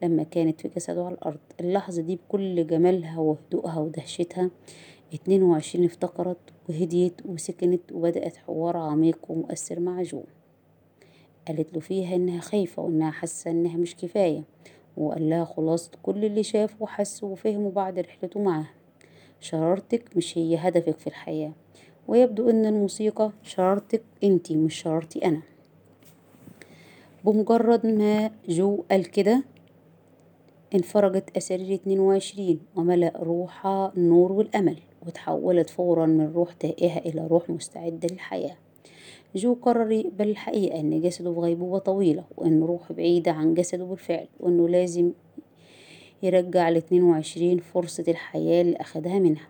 لما 0.04 0.24
كانت 0.24 0.62
في 0.62 0.68
جسده 0.68 1.06
على 1.06 1.14
الأرض. 1.14 1.38
اللحظة 1.60 2.02
دي 2.02 2.16
بكل 2.16 2.68
جمالها 2.68 3.20
وهدوءها 3.20 3.80
ودهشتها. 3.80 4.50
اتنين 5.14 5.44
وعشرين 5.44 5.86
افتكرت 5.86 6.38
وهديت 6.70 7.14
وسكنت 7.26 7.92
وبدأت 7.92 8.38
حوار 8.38 8.78
عميق 8.78 9.20
ومؤثر 9.30 9.80
مع 9.80 10.02
جو. 10.02 10.24
قالت 11.48 11.74
له 11.74 11.80
فيها 11.80 12.16
إنها 12.16 12.40
خايفة 12.40 12.82
وإنها 12.84 13.12
حاسة 13.12 13.52
إنها 13.52 13.78
مش 13.78 13.96
كفاية. 13.96 14.44
وقال 14.98 15.30
لها 15.30 15.46
خلاصة 15.46 15.92
كل 16.04 16.26
اللي 16.26 16.44
شافه 16.44 16.76
وحسه 16.80 17.28
وفهمه 17.28 17.72
بعد 17.72 18.00
رحلته 18.00 18.40
معاه 18.42 18.66
شرارتك 19.40 20.18
مش 20.18 20.38
هي 20.38 20.56
هدفك 20.56 21.00
في 21.00 21.08
الحياة. 21.08 21.52
ويبدو 22.08 22.50
إن 22.50 22.66
الموسيقى 22.66 23.32
شرارتك 23.44 24.02
أنتي 24.24 24.56
مش 24.56 24.76
شرارتي 24.82 25.26
أنا. 25.26 25.42
بمجرد 27.26 27.86
ما 27.86 28.32
جو 28.50 28.84
قال 28.92 29.12
كده 29.12 29.44
انفرجت 30.76 31.38
أسارير 31.38 31.74
اتنين 31.76 32.00
وعشرين 32.00 32.60
وملأ 32.76 33.14
روحها 33.16 33.94
النور 33.98 34.32
والأمل 34.32 34.78
وتحولت 35.08 35.70
فورا 35.70 36.06
من 36.06 36.34
روح 36.34 36.54
تائهة 36.54 36.98
إلى 37.00 37.28
روح 37.28 37.50
مستعدة 37.50 38.08
للحياة. 38.12 38.56
جو 39.36 39.54
قرر 39.54 39.92
يقبل 39.92 40.30
الحقيقة 40.30 40.80
إن 40.80 41.02
جسده 41.02 41.34
في 41.34 41.40
غيبوبة 41.40 41.78
طويلة 41.78 42.24
وإن 42.38 42.64
روحه 42.64 42.94
بعيدة 42.94 43.32
عن 43.32 43.54
جسده 43.54 43.84
بالفعل 43.86 44.28
وإنه 44.40 44.70
لازم 44.70 45.12
يرجع 46.24 46.70
لاتنين 46.70 47.04
وعشرين 47.04 47.58
فرصة 47.58 48.04
الحياة 48.08 48.62
اللي 48.62 48.76
أخدها 48.76 49.20
منها. 49.20 49.48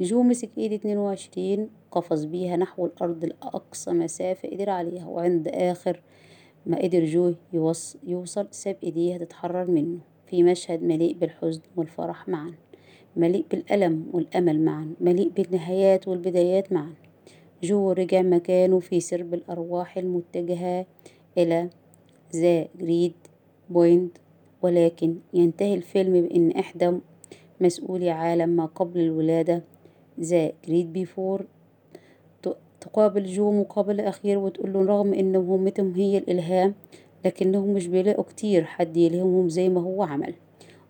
جو 0.00 0.22
مسك 0.22 0.50
إيد 0.58 0.72
اتنين 0.72 0.98
وعشرين 0.98 1.70
قفز 1.90 2.24
بيها 2.24 2.56
نحو 2.56 2.86
الأرض 2.86 3.24
لأقصى 3.24 3.90
مسافة 3.90 4.48
قدر 4.48 4.70
عليها 4.70 5.06
وعند 5.06 5.48
آخر 5.48 6.00
ما 6.66 6.78
قدر 6.82 7.04
جو 7.04 7.34
يوص 7.52 7.96
يوصل 8.06 8.48
ساب 8.50 8.76
إيديها 8.82 9.18
تتحرر 9.18 9.70
منه. 9.70 9.98
في 10.26 10.42
مشهد 10.42 10.82
مليء 10.82 11.14
بالحزن 11.14 11.60
والفرح 11.76 12.28
معا 12.28 12.54
مليء 13.16 13.44
بالألم 13.50 14.06
والأمل 14.12 14.64
معا 14.64 14.94
مليء 15.00 15.28
بالنهايات 15.28 16.08
والبدايات 16.08 16.72
معا. 16.72 16.94
جو 17.62 17.92
رجع 17.92 18.22
مكانه 18.22 18.80
في 18.80 19.00
سرب 19.00 19.34
الأرواح 19.34 19.96
المتجهة 19.98 20.86
إلى 21.38 21.70
the 22.36 22.68
great 22.80 23.14
beyond 23.70 24.18
ولكن 24.62 25.16
ينتهي 25.34 25.74
الفيلم 25.74 26.12
بإن 26.26 26.50
إحدى 26.50 26.92
مسؤولي 27.60 28.10
عالم 28.10 28.48
ما 28.48 28.66
قبل 28.66 29.00
الولادة 29.00 29.62
the 30.20 30.52
great 30.66 30.92
before 30.92 31.46
تقابل 32.80 33.24
جو 33.26 33.52
مقابلة 33.52 34.08
أخير 34.08 34.38
وتقول 34.38 34.72
له 34.72 34.82
رغم 34.86 35.14
إن 35.14 35.38
مهمتهم 35.38 35.94
هي 35.94 36.18
الإلهام 36.18 36.74
لكنهم 37.24 37.74
مش 37.74 37.86
بيلاقوا 37.86 38.24
كتير 38.24 38.64
حد 38.64 38.96
يلهمهم 38.96 39.48
زي 39.48 39.68
ما 39.68 39.80
هو 39.80 40.02
عمل. 40.02 40.34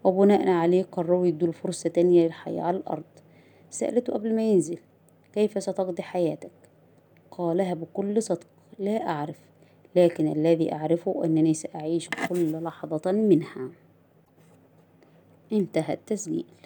وبناء 0.05 0.49
عليه 0.49 0.83
قرروا 0.83 1.27
يدوا 1.27 1.53
فرصة 1.53 1.91
تانية 1.91 2.25
للحياة 2.27 2.63
على 2.63 2.77
الأرض. 2.77 3.05
سألته 3.71 4.13
قبل 4.13 4.35
ما 4.35 4.43
ينزل 4.43 4.79
كيف 5.33 5.63
ستقضي 5.63 6.03
حياتك؟ 6.03 6.51
قالها 7.31 7.75
بكل 7.75 8.23
صدق 8.23 8.47
لا 8.79 9.09
أعرف. 9.09 9.48
لكن 9.99 10.33
الذي 10.33 10.73
أعرفه 10.73 11.25
أنني 11.25 11.55
سأعيش 11.55 12.09
كل 12.29 12.63
لحظة 12.63 13.13
منها. 13.13 13.69
انتهى 15.53 15.95
التسجيل. 15.95 16.58